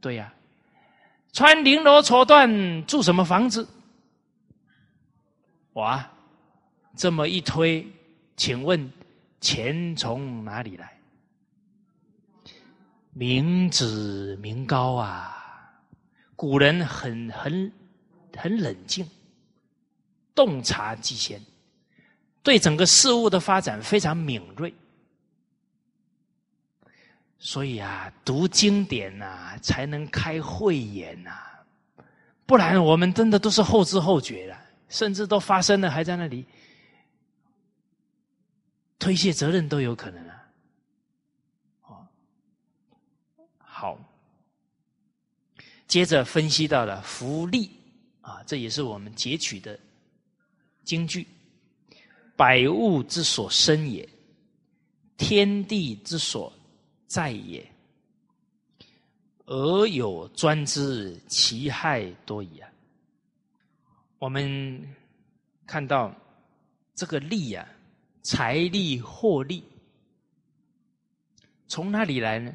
[0.00, 0.32] 对呀，
[1.32, 3.68] 穿绫罗绸缎住什么房子？
[5.74, 6.08] 哇，
[6.96, 7.86] 这么一推，
[8.36, 8.92] 请问
[9.40, 10.96] 钱从哪里来？
[13.12, 15.38] 明子明高啊！
[16.34, 17.72] 古人很很
[18.36, 19.08] 很冷静，
[20.34, 21.40] 洞察机先。
[22.42, 24.74] 对整个事物的发展非常敏锐，
[27.38, 31.30] 所以啊，读经典呐，才能开慧眼呐，
[32.44, 34.58] 不然我们真的都是后知后觉了，
[34.88, 36.44] 甚至都发生了，还在那里
[38.98, 40.48] 推卸责任都有可能啊。
[41.82, 42.08] 哦，
[43.58, 43.96] 好，
[45.92, 47.70] 接着分析到了福利
[48.22, 49.78] 啊，这也是我们截取的
[50.84, 51.28] 京剧。
[52.34, 54.08] 百物之所生也，
[55.18, 56.50] 天地之所
[57.06, 57.62] 在也，
[59.44, 62.72] 而有专之，其害多矣啊！
[64.18, 64.82] 我们
[65.66, 66.10] 看到
[66.94, 67.68] 这个利啊，
[68.22, 69.62] 财力获利，
[71.68, 72.50] 从哪里来呢？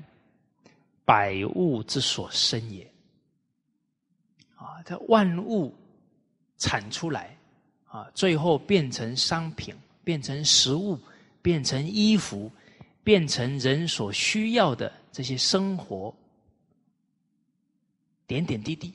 [1.05, 2.91] 百物之所生也。
[4.83, 5.73] 它万物
[6.57, 7.37] 产出来，
[7.87, 10.99] 啊，最后变成商品，变成食物，
[11.41, 12.51] 变成衣服，
[13.03, 16.13] 变成人所需要的这些生活
[18.25, 18.93] 点点滴滴。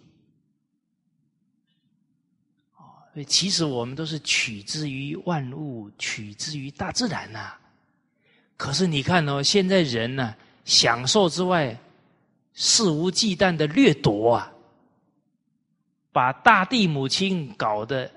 [2.76, 7.54] 啊，所以其实我们都是取之于万物，取之于大自然呐。
[8.56, 11.76] 可是你看哦，现在人呢，享受之外，
[12.54, 14.51] 肆无忌惮的掠夺啊，
[16.12, 18.10] 把大地母亲搞得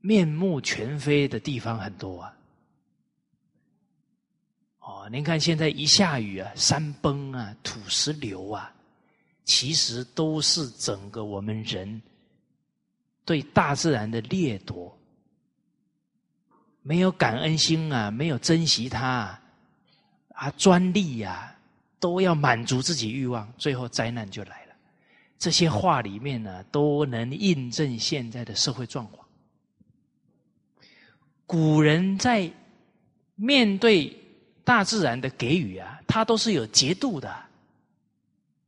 [0.00, 2.34] 面目全非的地方很多啊。
[4.80, 8.72] 哦，您看现在一下雨啊，山崩啊，土石流啊，
[9.44, 12.00] 其实都是整个我们人
[13.24, 14.96] 对大自然的掠夺。
[16.80, 19.38] 没有感恩心啊，没有珍惜它，
[20.32, 21.54] 啊，专利呀，
[22.00, 24.74] 都要满足自己欲望，最后灾难就来了。
[25.38, 29.26] 这些话里面呢，都能印证现在的社会状况。
[31.46, 32.50] 古人在
[33.34, 34.16] 面对
[34.64, 37.28] 大自然的给予啊，他都是有节度的。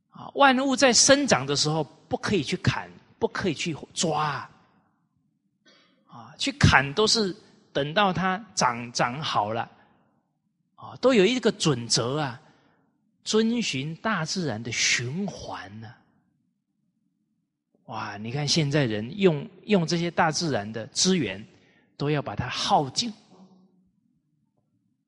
[0.09, 4.49] 啊，万物在生长的时候，不可以去砍，不可以去抓，
[6.07, 7.35] 啊，去砍都是。
[7.73, 9.61] 等到它长长好了，
[10.75, 12.37] 啊，都有一个准则啊，
[13.23, 15.93] 遵循大自然的循环呢。
[17.85, 21.45] 哇，你看现在人用用这些大自然的资源，
[21.97, 23.13] 都要把它耗尽，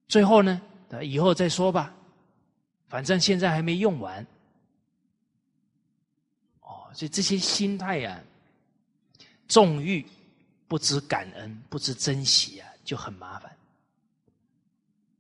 [0.08, 0.62] 最后呢，
[1.02, 1.94] 以后再说吧，
[2.88, 4.26] 反正现在还没用完。
[6.62, 8.22] 哦，所以这些心态呀，
[9.48, 10.06] 纵欲。
[10.66, 13.56] 不知感恩，不知珍惜啊，就很麻烦。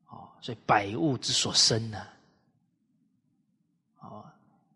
[0.08, 2.08] 哦，所以百物之所生呢，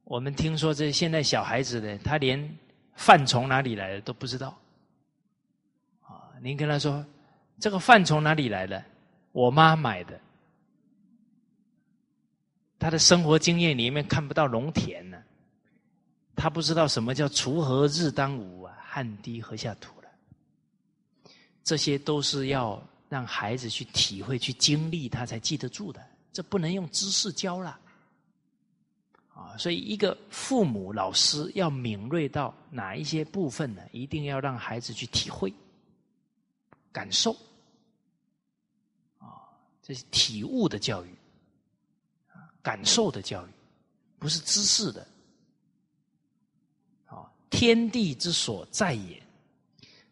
[0.09, 2.57] 我们听说这现在小孩子呢，他连
[2.95, 4.57] 饭从哪里来的都不知道。
[6.01, 7.05] 啊，您跟他说
[7.59, 8.81] 这个饭从哪里来的？
[9.33, 10.17] 我妈买的。
[12.79, 15.21] 他的生活经验里面看不到农田呢，
[16.37, 19.93] 他不知道什么叫锄禾日当午啊，汗滴禾下土。
[19.99, 20.07] 了
[21.65, 26.01] 这些都是要让孩子去体会、去经历，他才记得住的。
[26.31, 27.77] 这不能用知识教了
[29.37, 29.55] 啊！
[29.55, 33.83] 所以，一个父母、老师要敏锐到哪一些部分呢？
[33.91, 35.53] 一定要让孩子去体会、
[36.91, 37.31] 感受
[39.19, 39.53] 啊！
[39.83, 41.09] 这是体悟的教育，
[42.63, 43.49] 感受的教育，
[44.17, 45.07] 不是知识的
[47.05, 47.31] 啊！
[47.51, 49.21] 天地之所在也。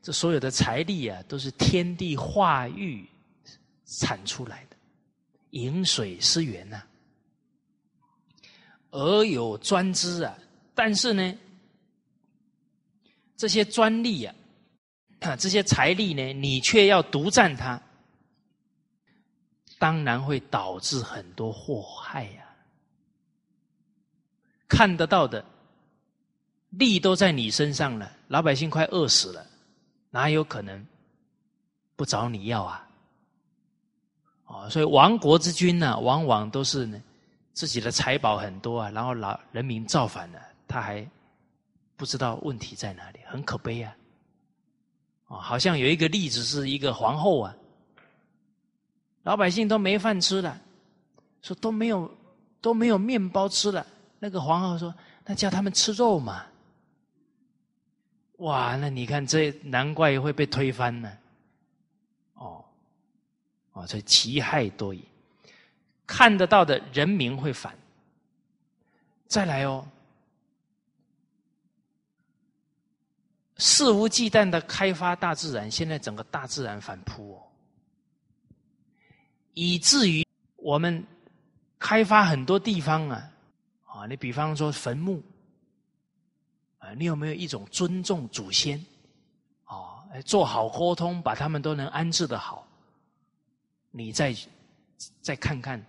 [0.04, 3.10] 这所有的财力啊，都是天地化育
[3.86, 4.78] 产出来的，
[5.50, 6.84] 饮水思源呐。
[8.96, 10.34] 而有专知啊，
[10.74, 11.38] 但是呢，
[13.36, 14.34] 这些专利啊，
[15.38, 17.82] 这些财力呢，你却要独占它，
[19.78, 22.46] 当然会导致很多祸害呀。
[24.70, 25.44] 看得到的
[26.70, 29.46] 利都在你身上了，老百姓快饿死了。
[30.10, 30.88] 哪有可能
[31.98, 32.88] 不找你要啊？
[34.46, 37.02] 哦，所以亡国之君呢，往往都是呢
[37.56, 41.07] 自己的财宝很多啊，然后老人民造反了，他还
[41.95, 43.95] 不知道问题在哪里，很可悲啊！
[45.27, 47.56] 哦，好像有一个例子是一个皇后啊，
[49.23, 50.60] 老百姓都没饭吃了，
[51.41, 52.14] 说都没有
[52.60, 53.88] 都没有面包吃了，
[54.19, 54.94] 那个皇后说
[55.26, 56.45] ：“那叫他们吃肉嘛。”
[58.40, 61.18] 哇，那你看这难怪会被推翻呢。
[62.34, 62.65] 哦，
[63.72, 65.02] 哦，这其害多矣。
[66.06, 67.77] 看得到的人民会反。
[69.27, 69.88] 再来哦，
[73.57, 77.44] 肆无忌惮的开发大自然，现在整个大自然反扑哦，
[79.53, 80.26] 以至于
[80.57, 81.06] 我们
[81.80, 83.32] 开发很多地方啊，
[83.86, 85.23] 啊，你比方说坟墓。
[86.77, 88.80] 啊，你有没有一种尊重祖先？
[89.65, 92.68] 哦，做好沟通，把他们都能安置的好，
[93.90, 94.36] 你再
[95.19, 95.84] 再看看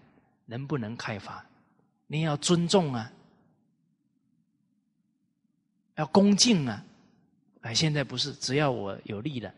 [0.47, 1.45] 能不能开发？
[2.07, 3.13] 你要尊重啊，
[5.97, 6.85] 要恭敬啊！
[7.63, 9.53] 哎，现在不是，只要我有利了，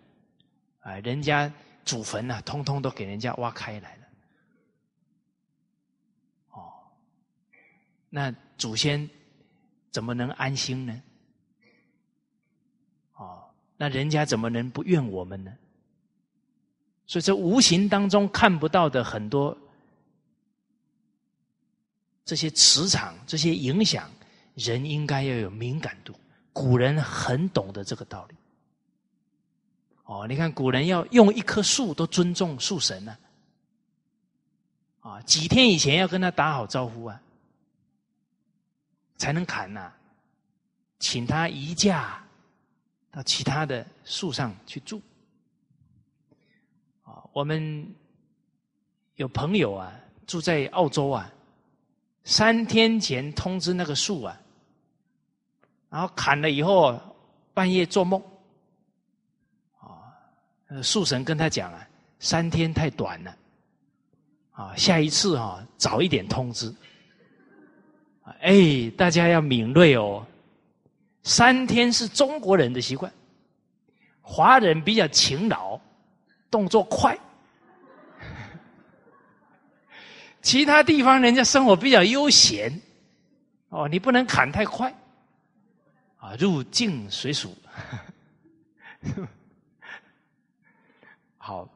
[0.81, 1.53] 哎，人家
[1.85, 4.03] 祖坟呐，通通都给人家挖开来了。
[6.53, 6.73] 哦，
[8.09, 9.09] 那祖先
[9.91, 11.03] 怎么能安心呢？
[13.15, 13.45] 哦
[13.77, 15.55] 那人家怎么能不怨我们呢？
[17.07, 19.57] 所以这无形当中看不到的很多
[22.29, 24.07] 这些磁场、这些影响，
[24.55, 26.15] 人应该要有敏感度。
[26.53, 28.37] 古人很懂得这个道理。
[30.05, 33.17] 哦，你看古人要用一棵树都尊重树神呢，
[35.01, 37.19] 啊，几天以前要跟他打好招呼啊，
[39.17, 39.91] 才能砍呐，
[40.99, 42.23] 请他移驾
[43.11, 45.01] 到其他的树上去住。
[47.05, 47.91] 啊，我们
[49.15, 49.91] 有朋友啊，
[50.27, 51.33] 住在澳洲啊，
[52.29, 54.39] 三天前通知那个树啊，
[55.89, 57.01] 然后砍了以后，
[57.55, 58.23] 半夜做梦。
[60.67, 61.89] 呃，树神跟他讲啊，
[62.19, 63.35] 三天太短了，
[64.51, 66.71] 啊，下一次哈早一点通知。
[68.41, 70.23] 哎，大家要敏锐哦，
[71.23, 73.11] 三天是中国人的习惯，
[74.21, 75.81] 华人比较勤劳，
[76.51, 77.19] 动作快，
[80.41, 82.81] 其他地方人家生活比较悠闲，
[83.69, 84.95] 哦，你不能砍太快，
[86.19, 87.55] 啊，入境随俗。
[91.37, 91.69] 好，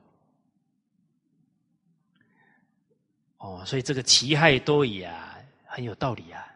[3.38, 6.46] 哦，所以这个其害多矣啊，很有道理啊。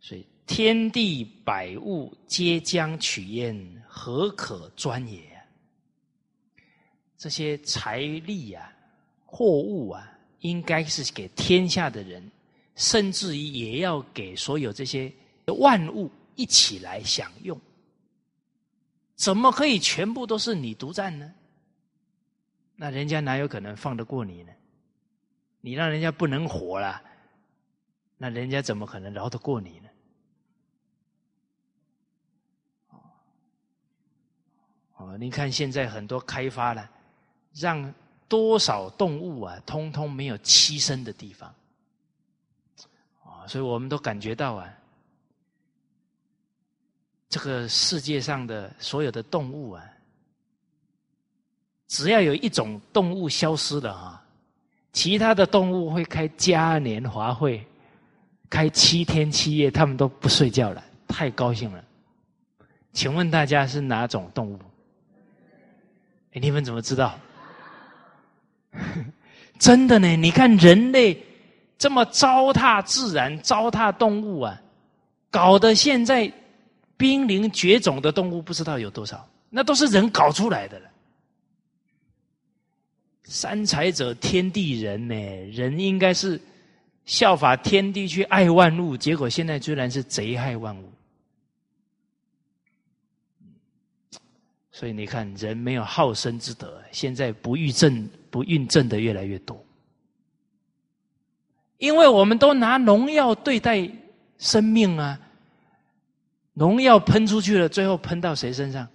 [0.00, 5.22] 所以天地百物皆将取焉，何可专也？
[7.18, 8.70] 这些财力啊、
[9.24, 10.15] 货物啊，
[10.48, 12.30] 应该是给天下的人，
[12.74, 15.12] 甚至于也要给所有这些
[15.58, 17.60] 万物一起来享用。
[19.14, 21.32] 怎么可以全部都是你独占呢？
[22.76, 24.52] 那人家哪有可能放得过你呢？
[25.62, 27.02] 你让人家不能活了，
[28.18, 29.88] 那人家怎么可能饶得过你呢？
[34.96, 36.90] 哦，你看现在很多开发了，
[37.54, 37.92] 让
[38.28, 41.54] 多少动物啊，通通没有栖身的地方，
[43.24, 44.68] 啊，所以我们都感觉到啊，
[47.28, 49.84] 这个世界上的所有的动物啊。
[51.88, 54.24] 只要有一种动物消失了啊，
[54.92, 57.64] 其他的动物会开嘉年华会，
[58.50, 61.84] 开七天七夜，他们都不睡觉了，太高兴了。
[62.92, 64.58] 请问大家是哪种动物？
[66.32, 67.16] 哎，你们怎么知道？
[69.58, 70.16] 真的呢？
[70.16, 71.16] 你看人类
[71.78, 74.60] 这么糟蹋自然、糟蹋动物啊，
[75.30, 76.30] 搞得现在
[76.96, 80.90] 濒临绝种的动物不知道有多少，那都是人搞出来的了。
[83.24, 85.14] 三才者，天地人呢？
[85.50, 86.40] 人应该是
[87.04, 90.92] 效法天地去爱万物，结果现在居然是贼害万物。
[94.70, 99.58] 所以你看，人没有好生之德，现在不育正、不孕症的越来越多。
[101.78, 103.90] 因为我们都拿农药对待
[104.36, 105.18] 生命啊，
[106.52, 108.86] 农药喷出去了，最后喷到谁身上？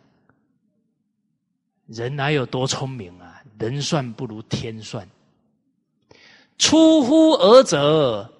[1.88, 3.41] 人哪有多聪明啊？
[3.57, 5.07] 人算不如天算，
[6.59, 8.31] 出乎尔者，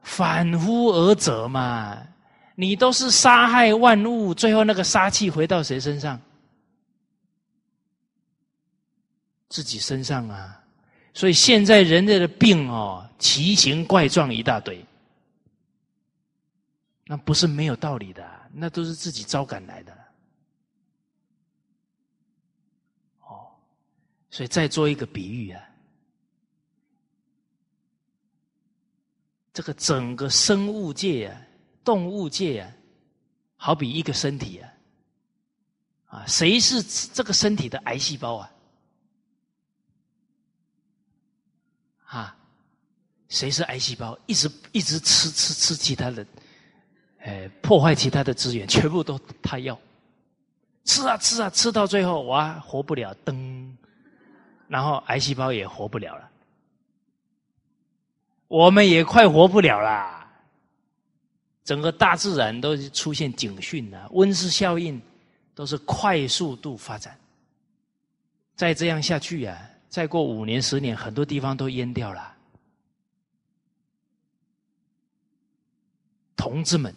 [0.00, 1.98] 反乎尔者嘛。
[2.54, 6.18] 你都是杀害万物，最后那个杀气回到谁身上？
[9.52, 10.58] 自己身上啊。
[11.12, 14.82] 所以现在人类的病哦，奇形怪状一大堆，
[17.04, 19.92] 那不是没有道理的，那都是自己招赶来的。
[23.20, 23.52] 哦
[24.30, 25.62] 所以再做一个比喻啊，
[29.52, 31.38] 这个整个生物界啊、
[31.84, 32.72] 动物界啊，
[33.56, 34.72] 好比一个身体啊，
[36.06, 38.50] 啊，谁是这个身体的癌细胞啊？
[42.12, 42.36] 啊，
[43.30, 44.18] 谁是癌细胞？
[44.26, 46.26] 一直一直吃吃吃其他的，
[47.20, 49.78] 哎，破坏其他的资源，全部都他要
[50.84, 53.72] 吃啊吃啊，吃到最后哇，活不了，噔。
[54.68, 56.30] 然后癌细胞也活不了了，
[58.48, 60.30] 我们也快活不了啦。
[61.64, 65.00] 整个大自然都出现警讯了，温室效应
[65.54, 67.18] 都是快速度发展。
[68.54, 72.34] 再这样下去呀，再过五年十年，很多地方都淹掉了。
[76.34, 76.94] 同志们，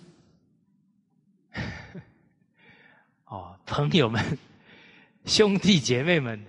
[3.28, 4.38] 哦，朋友们，
[5.28, 6.42] 兄弟姐妹们。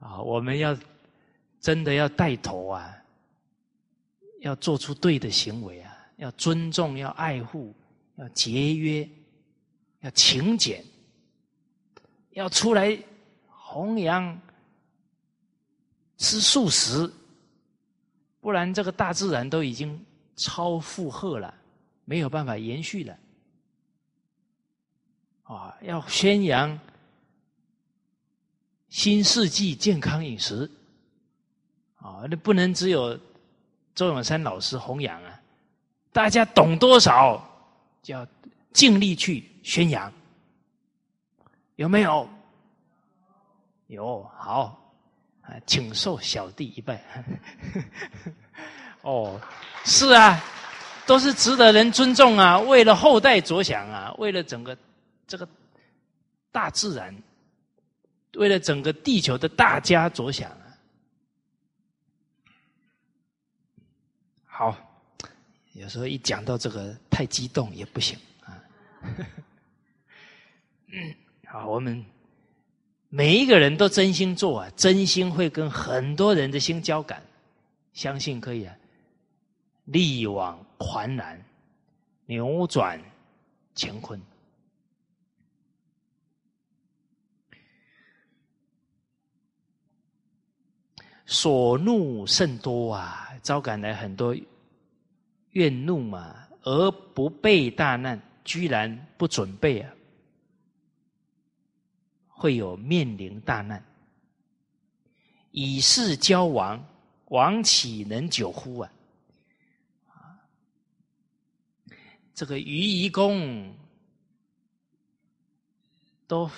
[0.00, 0.76] 啊，我们要
[1.60, 2.92] 真的要带头啊，
[4.40, 7.72] 要做出对的行为啊，要尊重，要爱护，
[8.16, 9.08] 要节约，
[10.00, 10.84] 要勤俭，
[12.30, 12.98] 要出来
[13.48, 14.36] 弘扬
[16.18, 17.12] 吃素食，
[18.40, 20.04] 不然这个大自然都已经
[20.36, 21.52] 超负荷了，
[22.04, 23.18] 没有办法延续了。
[25.42, 26.78] 啊，要宣扬
[28.88, 30.70] 新世纪健康饮食，
[31.96, 33.18] 啊，那不能只有
[33.94, 35.40] 周永山老师弘扬啊，
[36.12, 37.40] 大家懂多少
[38.02, 38.26] 就要
[38.72, 40.12] 尽力去宣扬，
[41.76, 42.28] 有没有？
[43.88, 44.85] 有，好
[45.46, 47.02] 啊，请受小弟一拜。
[49.02, 49.40] 哦，
[49.84, 50.42] 是啊，
[51.06, 54.76] 都是值得人尊重啊，为了后代着想啊，为了整个。
[55.28, 55.48] 这个
[56.52, 57.12] 大自然
[58.34, 60.62] 为了整个地球的大家着想啊，
[64.44, 64.76] 好，
[65.72, 68.62] 有时候一讲到这个太激动也不行啊。
[71.50, 72.04] 好，我们
[73.08, 77.22] 每一个人都真心做啊，真心会跟很多人的心交感，
[77.92, 78.76] 相信可以啊，
[79.84, 81.42] 力挽狂澜，
[82.26, 83.00] 扭转
[83.74, 84.20] 乾坤。
[91.28, 94.36] 所怒甚多啊，招感来很多
[95.50, 99.92] 怨怒嘛，而不备大难，居然不准备啊，
[102.46, 103.84] 会有面临大难。
[105.50, 106.80] 以示交亡，
[107.24, 108.92] 亡岂能久乎啊？
[112.32, 113.74] 这个于夷公
[116.28, 116.48] 都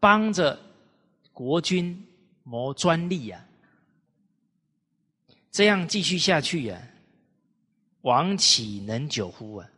[0.00, 0.58] 帮着
[1.32, 2.02] 国君。
[2.48, 3.44] 谋专利呀，
[5.50, 6.80] 这样继续下去呀，
[8.02, 9.68] 王岂能久乎啊？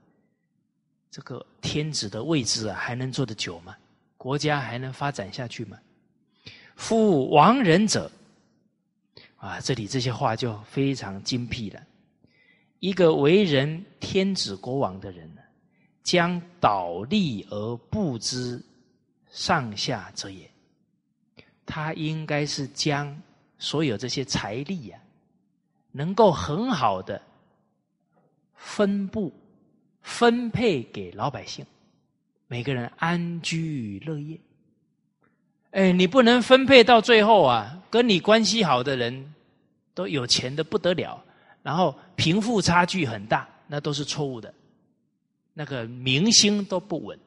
[1.11, 3.75] 这个天子的位置啊，还能坐得久吗？
[4.19, 5.79] 国家还能发展下去吗？
[6.77, 8.11] 夫亡人者，
[9.37, 11.83] 啊，这里这些话就非常精辟了。
[12.81, 15.41] 一个为人天子国王的人呢，
[16.03, 18.63] 将倒立而不知
[19.31, 20.49] 上下者也。
[21.67, 23.21] 他应该是将
[23.59, 24.99] 所有这些财力呀，
[25.91, 27.21] 能够很好的
[28.55, 29.33] 分布、
[30.01, 31.67] 分配给老百姓，
[32.49, 34.41] 每个人安居乐业。
[35.71, 39.35] 哎，你不能分配到最后啊，跟你关系好的人
[39.95, 41.23] 都有钱的不得了，
[41.63, 44.53] 然后贫富差距很大，那都是错误的，
[45.53, 47.19] 那个民心都不稳。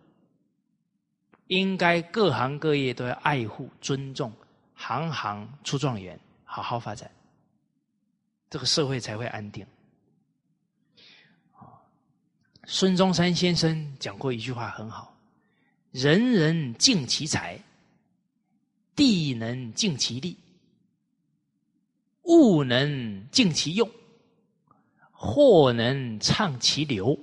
[1.48, 4.31] 应该各行各业都要爱护、尊重，
[4.73, 7.11] 行行出状元，好好发展，
[8.49, 9.65] 这个社会才会安定。
[12.65, 15.11] 孙中山先生讲过一句话很好
[15.92, 17.60] ：“人人尽其才，
[18.96, 20.38] 地能尽其力，
[22.24, 23.90] 物能尽其用，
[25.12, 27.16] 货能畅其流。”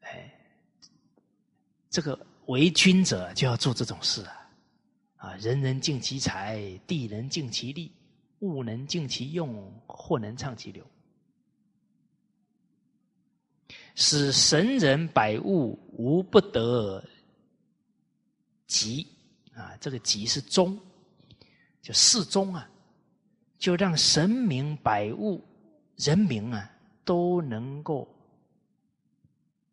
[0.00, 0.34] 哎
[1.90, 4.50] 这个为君者就要做这种事啊！
[5.16, 7.92] 啊，人人尽其才，地能尽其力，
[8.38, 10.86] 物能尽其用，货能畅其流，
[14.00, 17.04] 使神人百物无不得
[18.68, 19.04] 吉
[19.56, 19.76] 啊！
[19.80, 20.78] 这个吉是中，
[21.82, 22.70] 就适中啊，
[23.58, 25.42] 就让神明百物
[25.96, 26.70] 人民啊
[27.04, 28.08] 都能够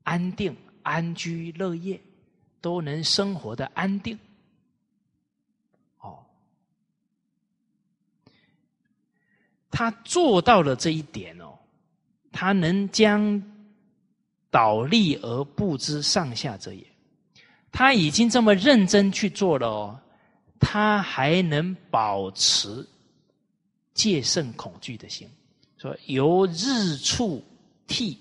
[0.02, 0.58] 安定。
[0.82, 2.00] 安居乐业，
[2.62, 4.18] 都能生活的安定。
[6.00, 6.24] 哦，
[9.70, 11.58] 他做到了这一点哦，
[12.32, 13.42] 他能将
[14.56, 16.82] 倒立而不知上下者也。
[17.74, 20.00] 他已经这么认真去做了哦，
[20.62, 22.88] 他还能保持
[23.94, 25.30] 戒慎恐惧的心，
[25.78, 27.44] 说由日处
[27.86, 28.18] 替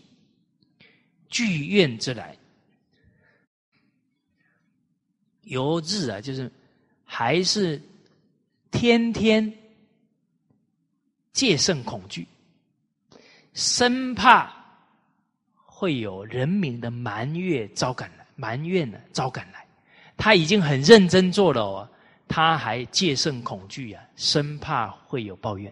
[1.29, 2.37] 剧怨之来。
[5.43, 6.51] 由日啊，就是
[7.05, 7.81] 还是
[8.73, 9.57] 天天
[11.33, 12.27] 戒慎恐惧，
[13.53, 14.53] 生怕
[15.85, 19.67] 会有人民的埋怨招赶来，埋怨呢招赶来。
[20.17, 21.89] 他已经很认真做了哦，
[22.27, 25.71] 他还戒慎恐惧啊，生怕会有抱怨。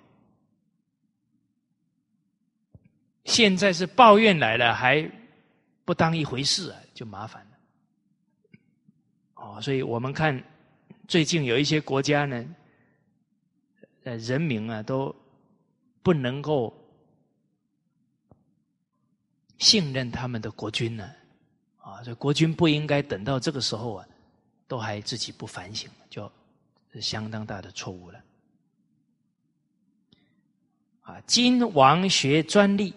[3.25, 5.11] 现在是抱怨来了，还
[5.87, 8.61] 不当一回事啊，就麻烦了。
[9.37, 10.45] 哦，所以我们看
[11.09, 12.45] 最近有一些国家呢，
[14.03, 15.15] 人民啊都
[16.03, 16.82] 不能够
[19.63, 21.09] 信任他们的国君呢。
[21.79, 24.07] 啊，所以国君不应该等到这个时候啊，
[24.67, 26.31] 都还自己不反省，就
[26.93, 28.21] 是相当大的错误了。
[31.03, 32.93] 啊，今王学专利，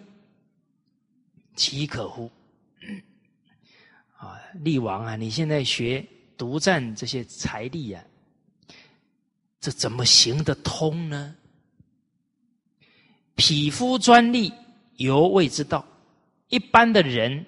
[1.54, 2.30] 岂可乎？
[4.16, 6.04] 啊，厉王啊，你现在学
[6.36, 8.04] 独占这些财力啊，
[9.60, 11.36] 这怎么行得通呢？
[13.36, 14.52] 匹夫专利，
[14.96, 15.86] 犹未之道。
[16.48, 17.44] 一般的人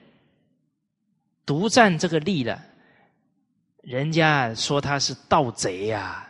[1.47, 2.63] 独占这个利了，
[3.83, 6.25] 人家说他是盗贼呀。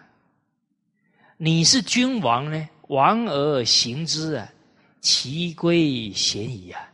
[1.37, 2.69] 你是君王呢？
[2.89, 4.53] 王而行之啊，
[5.01, 6.93] 其归贤矣啊！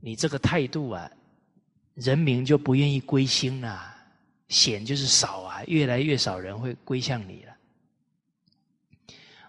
[0.00, 1.10] 你这个态度啊，
[1.94, 3.96] 人民就不愿意归心了，
[4.48, 7.56] 贤就是少啊，越来越少人会归向你了。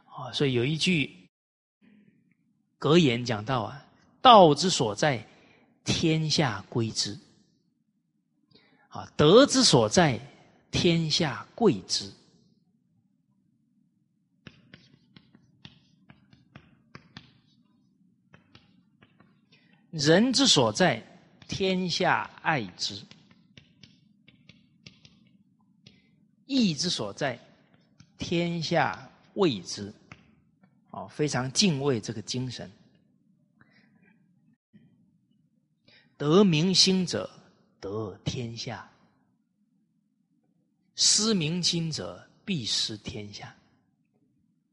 [0.05, 1.29] 哦，所以有一句
[2.77, 3.85] 格言讲到啊，
[4.21, 5.25] 道之所在，
[5.83, 7.17] 天下归之；
[8.89, 10.19] 啊，德之所在，
[10.71, 12.11] 天下贵之。
[19.91, 21.03] 人之所在，
[21.47, 23.03] 天下爱之；
[26.45, 27.39] 义之所在，
[28.17, 29.91] 天下畏之。
[30.91, 32.69] 啊，非常敬畏这个精神。
[36.19, 37.29] 得民心者
[37.79, 38.91] 得天下，
[40.93, 43.55] 失民心者必失天下。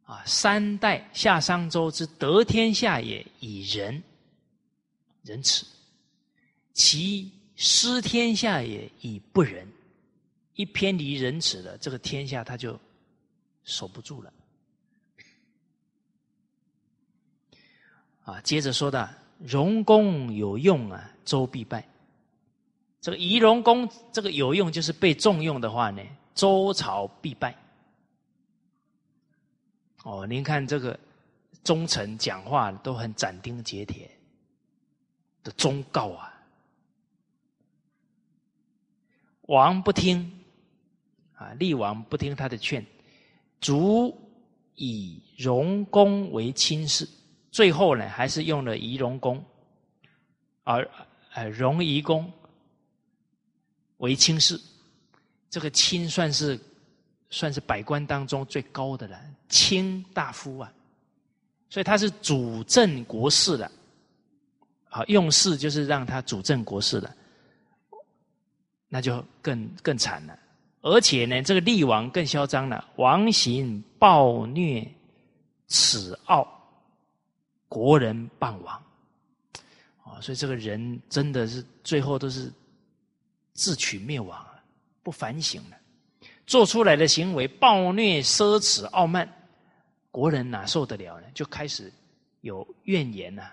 [0.03, 4.03] 啊，三代夏商周之得天下也，以仁。
[5.23, 5.65] 仁慈，
[6.73, 9.73] 其失天下也以不仁。
[10.55, 12.77] 一偏离仁慈了，这个天下他就
[13.63, 14.33] 守不住了。
[18.25, 21.87] 啊，接着说的荣公有用啊，周必败。
[23.01, 26.03] 这个仪荣公这个有用，就是被重用的话呢，
[26.35, 27.57] 周朝必败。
[30.03, 30.99] 哦，您看这个
[31.65, 34.11] 忠臣讲话都很斩钉截铁。
[35.45, 36.35] 的忠告啊，
[39.43, 40.29] 王不听
[41.37, 42.85] 啊，厉王不听他的劝，
[43.61, 44.13] 卒
[44.75, 47.09] 以荣公为亲事，
[47.57, 49.43] 最后呢，还是用了仪容公，
[50.63, 50.87] 而
[51.33, 52.31] 呃荣夷公
[53.97, 54.61] 为亲事。
[55.49, 56.61] 这个亲算是
[57.31, 59.19] 算是百官当中最高的了，
[59.49, 60.71] 卿大夫啊，
[61.71, 63.73] 所以他是主政国事的。
[64.91, 67.17] 啊，用事就是让他主政国事了，
[68.87, 70.39] 那就更更惨了。
[70.83, 74.87] 而且呢，这个厉王更嚣张了，王行暴虐，
[75.69, 76.56] 耻傲，
[77.69, 78.83] 国人谤王。
[80.05, 82.53] 啊，所以这个人真的是最后都是
[83.55, 84.63] 自取灭亡了，
[85.03, 85.77] 不反省了，
[86.47, 89.29] 做出来的行为暴虐、奢侈、傲慢，
[90.11, 91.27] 国人哪受得了呢？
[91.35, 91.93] 就开始
[92.43, 93.51] 有怨言呐。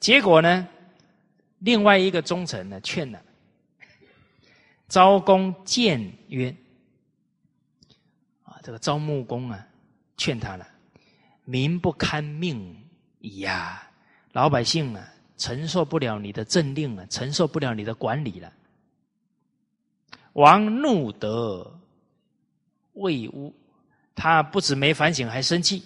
[0.00, 0.66] 结果呢？
[1.58, 3.20] 另外一个忠臣呢，劝了
[4.88, 6.54] 昭公谏曰
[8.44, 9.66] ：“啊，这个昭穆公啊，
[10.16, 10.66] 劝他了，
[11.50, 12.76] 民不堪命
[13.20, 13.82] 矣呀！
[14.32, 15.08] 老百姓啊，
[15.38, 18.52] 承受不了你的政令了，承受不了你的管理了。”
[20.34, 21.80] 王怒得
[22.92, 23.54] 魏乌，
[24.14, 25.82] 他不止没反省，还生气，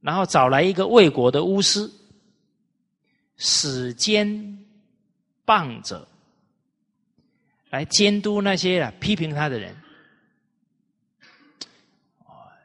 [0.00, 1.90] 然后找来一个魏国的巫师。
[3.42, 4.28] 使监
[5.46, 6.06] 谤者
[7.70, 9.74] 来监督那些啊批评他的人。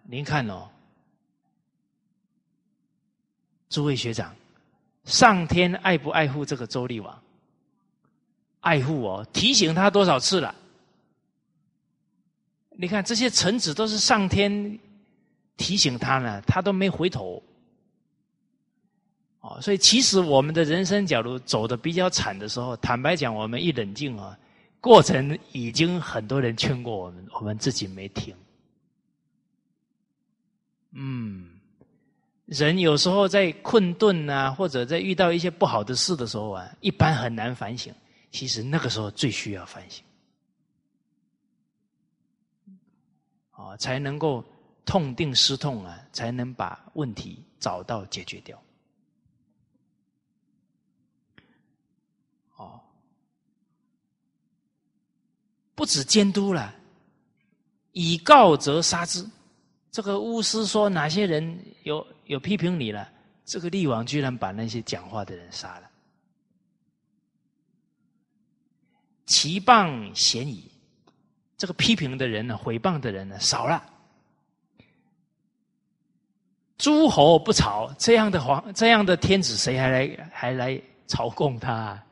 [0.03, 0.69] 您看哦，
[3.69, 4.35] 诸位学长，
[5.03, 7.21] 上天爱不爱护这个周厉王？
[8.61, 10.53] 爱护哦，提醒他多少次了？
[12.77, 14.79] 你看这些臣子都是上天
[15.55, 17.41] 提醒他呢，他都没回头。
[19.41, 24.37] 哦，所以其实我们的人生，假如走的比较惨的时候，坦白讲，我们一冷静啊，
[24.81, 28.35] 过程已经很多人劝过我们，我们自己没听。
[30.93, 31.55] 嗯，
[32.45, 37.93] 人有时候在困顿啊，或者在遇到一些不好的事的时候啊，一般很难反省。
[38.31, 40.03] 其实那个时候最需要反省，
[43.53, 44.43] 哦，才能够
[44.84, 48.61] 痛定思痛啊，才能把问题找到解决掉。
[52.57, 52.80] 哦
[55.73, 56.76] 不止监督了，
[57.93, 59.26] 以告则杀之。
[59.91, 63.10] 这个巫师说哪些人有有批评你了？
[63.45, 65.89] 这个厉王居然把那些讲话的人杀了。
[69.26, 70.72] 其谤嫌疑。
[71.57, 73.81] 这个批评的人呢，毁谤的人呢，少了。
[76.77, 82.03] 诸侯不朝，这样的皇，这样的天子，谁还来还来朝贡他？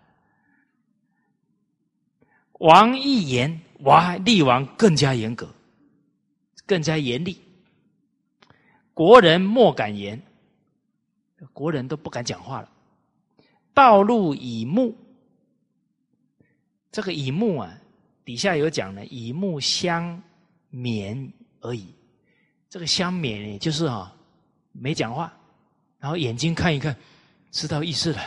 [2.54, 5.54] 王一言，哇，厉王更加严格，
[6.66, 7.38] 更加严厉。
[8.94, 10.22] 国人莫敢言，
[11.52, 12.70] 国人都不敢讲话了。
[13.74, 14.94] 道路以木，
[16.92, 17.76] 这个以木啊，
[18.24, 20.22] 底下有讲呢，以木相
[20.72, 21.88] 勉而已。
[22.70, 24.16] 这个相勉呢，就是啊，
[24.72, 25.34] 没讲话，
[26.00, 26.96] 然后眼睛看一看，
[27.52, 28.22] 知道意思了。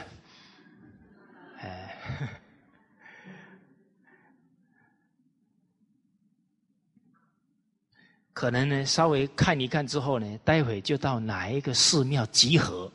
[8.36, 12.92] 可能呢，稍微看一看之后呢，待会就到哪一个寺庙集合。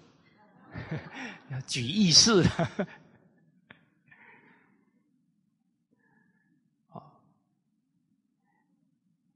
[1.50, 2.70] 要举义士了，
[6.92, 7.02] 啊！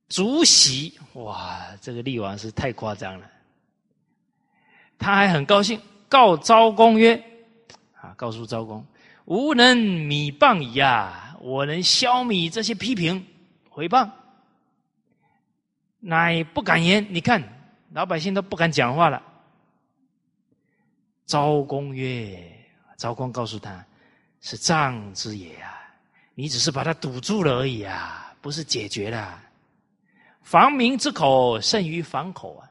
[0.08, 3.28] 主席哇，这个厉王是太夸张了。
[5.00, 7.16] 他还很高兴，告昭公曰
[8.00, 8.86] ：“啊，告诉昭公，
[9.26, 11.36] 吾能米谤矣啊！
[11.42, 13.26] 我能消弭这些批评
[13.70, 14.08] 毁谤，
[16.08, 17.04] 乃不敢言。
[17.10, 17.42] 你看，
[17.92, 19.22] 老百姓都不敢讲话了。”
[21.26, 22.40] 昭公曰
[22.96, 23.84] ：“昭公告诉他，
[24.42, 25.74] 是藏之也啊！
[26.36, 29.42] 你只是把它堵住了而已啊，不是解决了。
[30.44, 32.70] 防民之口胜于防口啊！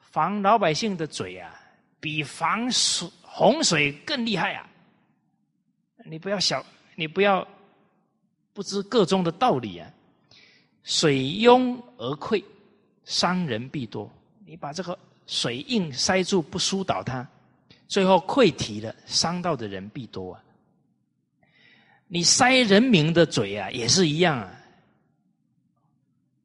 [0.00, 1.54] 防老百姓的嘴啊，
[2.00, 4.68] 比防水洪水更厉害啊！
[6.04, 6.64] 你不要小，
[6.96, 7.46] 你不要
[8.52, 9.88] 不知个中的道理啊！
[10.86, 12.42] 水拥而溃，
[13.04, 14.10] 伤人必多。
[14.46, 17.28] 你把这个。”水硬塞住不疏导它，
[17.88, 20.40] 最后溃堤了，伤到的人必多啊！
[22.06, 24.48] 你塞人民的嘴啊，也是一样啊，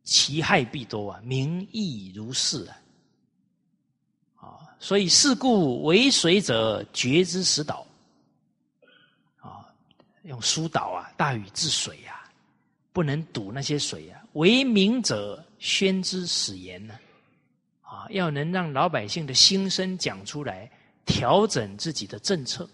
[0.03, 2.81] 其害必多啊，民亦如是啊！
[4.37, 7.85] 啊，所以事故为水者，决之使导
[9.41, 9.69] 啊，
[10.23, 12.27] 用疏导啊，大禹治水呀，
[12.91, 14.20] 不能堵那些水呀。
[14.33, 16.93] 为民者，宣之使言呢。
[17.81, 20.71] 啊，要能让老百姓的心声讲出来，
[21.05, 22.69] 调整自己的政策，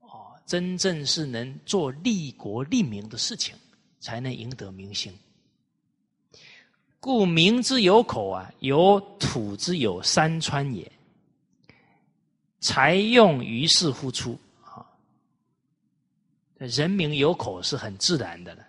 [0.00, 3.54] 哦，真正是能做利国利民的事情，
[4.00, 5.12] 才能赢得民心。
[6.98, 10.90] 故民之有口啊，有土之有山川也，
[12.60, 14.86] 才用于是乎出啊。
[16.56, 18.66] 人民有口是很自然的了。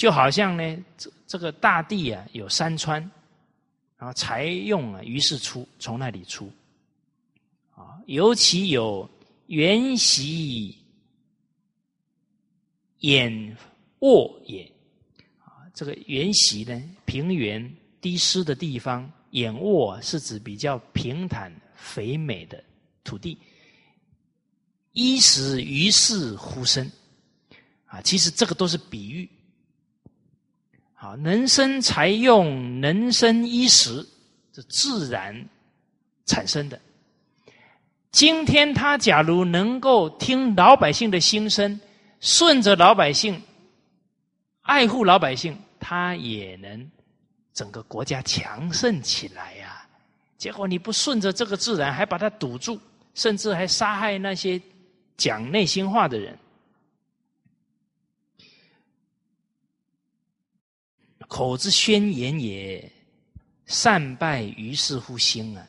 [0.00, 2.98] 就好像呢，这这个大地啊，有山川，
[3.98, 6.50] 然后才用啊，于是出从那里出，
[7.74, 9.06] 啊，尤其有
[9.48, 10.74] 原习
[13.00, 13.54] 眼
[13.98, 14.64] 沃也，
[15.44, 17.70] 啊，这个原习呢，平原
[18.00, 22.64] 低湿的地方，眼沃是指比较平坦肥美的
[23.04, 23.36] 土地，
[24.92, 26.90] 衣食于是乎生，
[27.84, 29.28] 啊，其实这个都是比喻。
[31.02, 34.06] 好，能生财用，能生衣食，
[34.52, 35.34] 这自然
[36.26, 36.78] 产生的。
[38.12, 41.80] 今天他假如能够听老百姓的心声，
[42.20, 43.42] 顺着老百姓，
[44.60, 46.90] 爱护老百姓，他也能
[47.54, 49.88] 整个国家强盛起来呀。
[50.36, 52.78] 结果你不顺着这个自然，还把它堵住，
[53.14, 54.60] 甚至还杀害那些
[55.16, 56.38] 讲内心话的人。
[61.30, 62.90] 口之宣言也，
[63.64, 65.64] 善败于是乎心啊！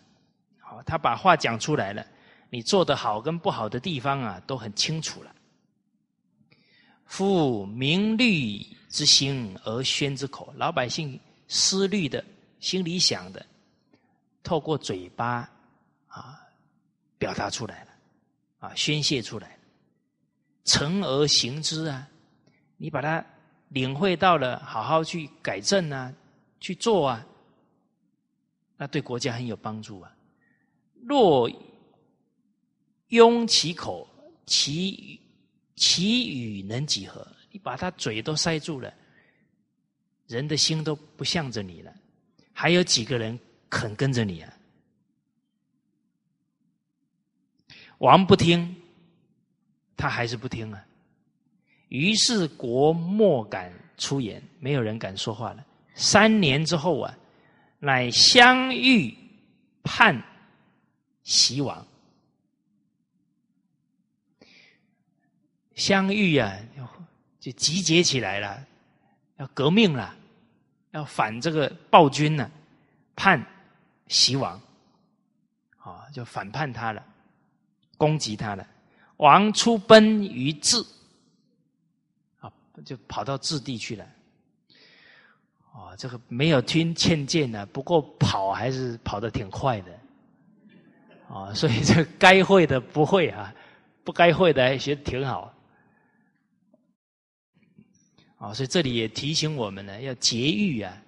[0.59, 2.03] 好，他把话讲出来了，
[2.49, 5.31] 你做的好跟不好的地方啊，都很清楚了。
[7.05, 8.57] 夫明虑
[8.89, 11.17] 之心而宣之口，老百姓
[11.47, 12.25] 思虑的
[12.59, 13.45] 心里想的，
[14.41, 15.47] 透过嘴巴
[16.07, 16.41] 啊，
[17.19, 17.91] 表达出来了，
[18.57, 19.59] 啊，宣泄出来，
[20.65, 22.07] 诚而行之啊，
[22.77, 23.23] 你把它。
[23.71, 26.13] 领会到了，好好去改正啊，
[26.59, 27.25] 去做啊，
[28.77, 30.15] 那对国家很有帮助啊。
[31.03, 31.49] 若
[33.07, 34.07] 拥其口，
[34.45, 35.19] 其
[35.75, 37.25] 其语能几何？
[37.49, 38.93] 你把他嘴都塞住了，
[40.27, 41.93] 人的心都不向着你了，
[42.53, 43.37] 还有几个人
[43.69, 44.53] 肯跟着你啊？
[47.97, 48.75] 王不听，
[49.95, 50.85] 他还是不听啊。
[51.91, 55.65] 于是国莫敢出言，没有人敢说话了。
[55.93, 57.13] 三年之后啊，
[57.79, 59.13] 乃相遇
[59.83, 60.17] 叛
[61.23, 61.85] 袭王。
[65.75, 66.57] 相遇啊，
[67.41, 68.65] 就集结起来了，
[69.35, 70.15] 要革命了，
[70.91, 72.49] 要反这个暴君呢，
[73.17, 73.45] 叛
[74.07, 74.61] 齐王，
[75.77, 77.03] 啊，就反叛他了，
[77.97, 78.65] 攻击他了。
[79.17, 80.81] 王出奔于治，
[82.85, 84.05] 就跑到治地去了。
[85.73, 89.99] 哦，这个没有听劝谏呢，不过跑还是跑得挺快的。
[91.29, 93.55] 啊，所以这该会的不会啊，
[94.03, 95.53] 不该会的还学得挺好。
[98.37, 101.01] 啊，所以这里也提醒我们呢，要节欲啊，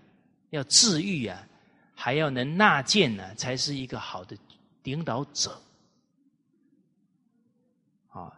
[0.52, 1.46] 要自愈啊，
[1.94, 4.38] 还要能纳谏呢，才是一个好的
[4.84, 5.60] 领导者。
[8.12, 8.32] 啊，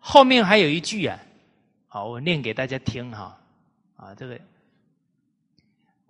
[0.00, 1.16] 后面还有一句啊，
[1.92, 3.36] 好，我念给大家听哈。
[3.96, 4.40] 啊，这个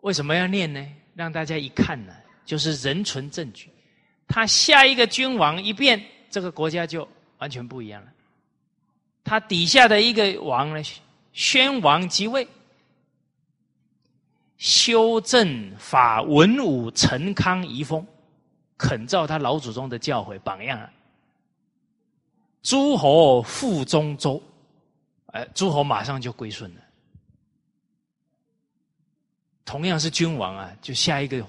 [0.02, 0.86] 为什么要念呢？
[1.15, 2.12] 让大家一看呢，
[2.44, 3.70] 就是人存证据。
[4.28, 7.09] 他下一个君王一变，这个国家就
[7.39, 8.12] 完全不一样了。
[9.24, 10.82] 他底下的一个王呢，
[11.32, 12.47] 宣王即位，
[14.59, 18.07] 修正法文武陈康遗风，
[18.77, 20.93] 肯照他老祖宗的教诲榜样啊。
[22.62, 24.43] 诸侯复中周，
[25.32, 26.81] 哎，诸侯马上就归顺了。
[29.65, 31.47] 同样是君王啊，就下一个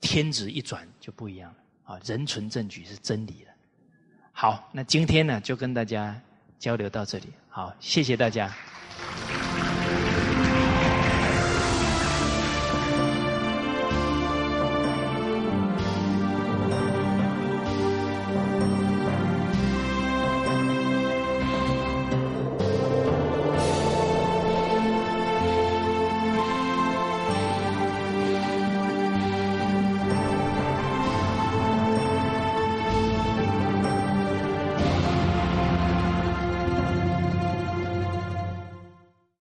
[0.00, 1.94] 天子一转就不一样了。
[1.94, 3.50] 啊，人存证据是真理的。
[4.32, 6.18] 好，那今天呢，就跟大家
[6.58, 7.32] 交流到这里。
[7.48, 8.54] 好，谢谢大家。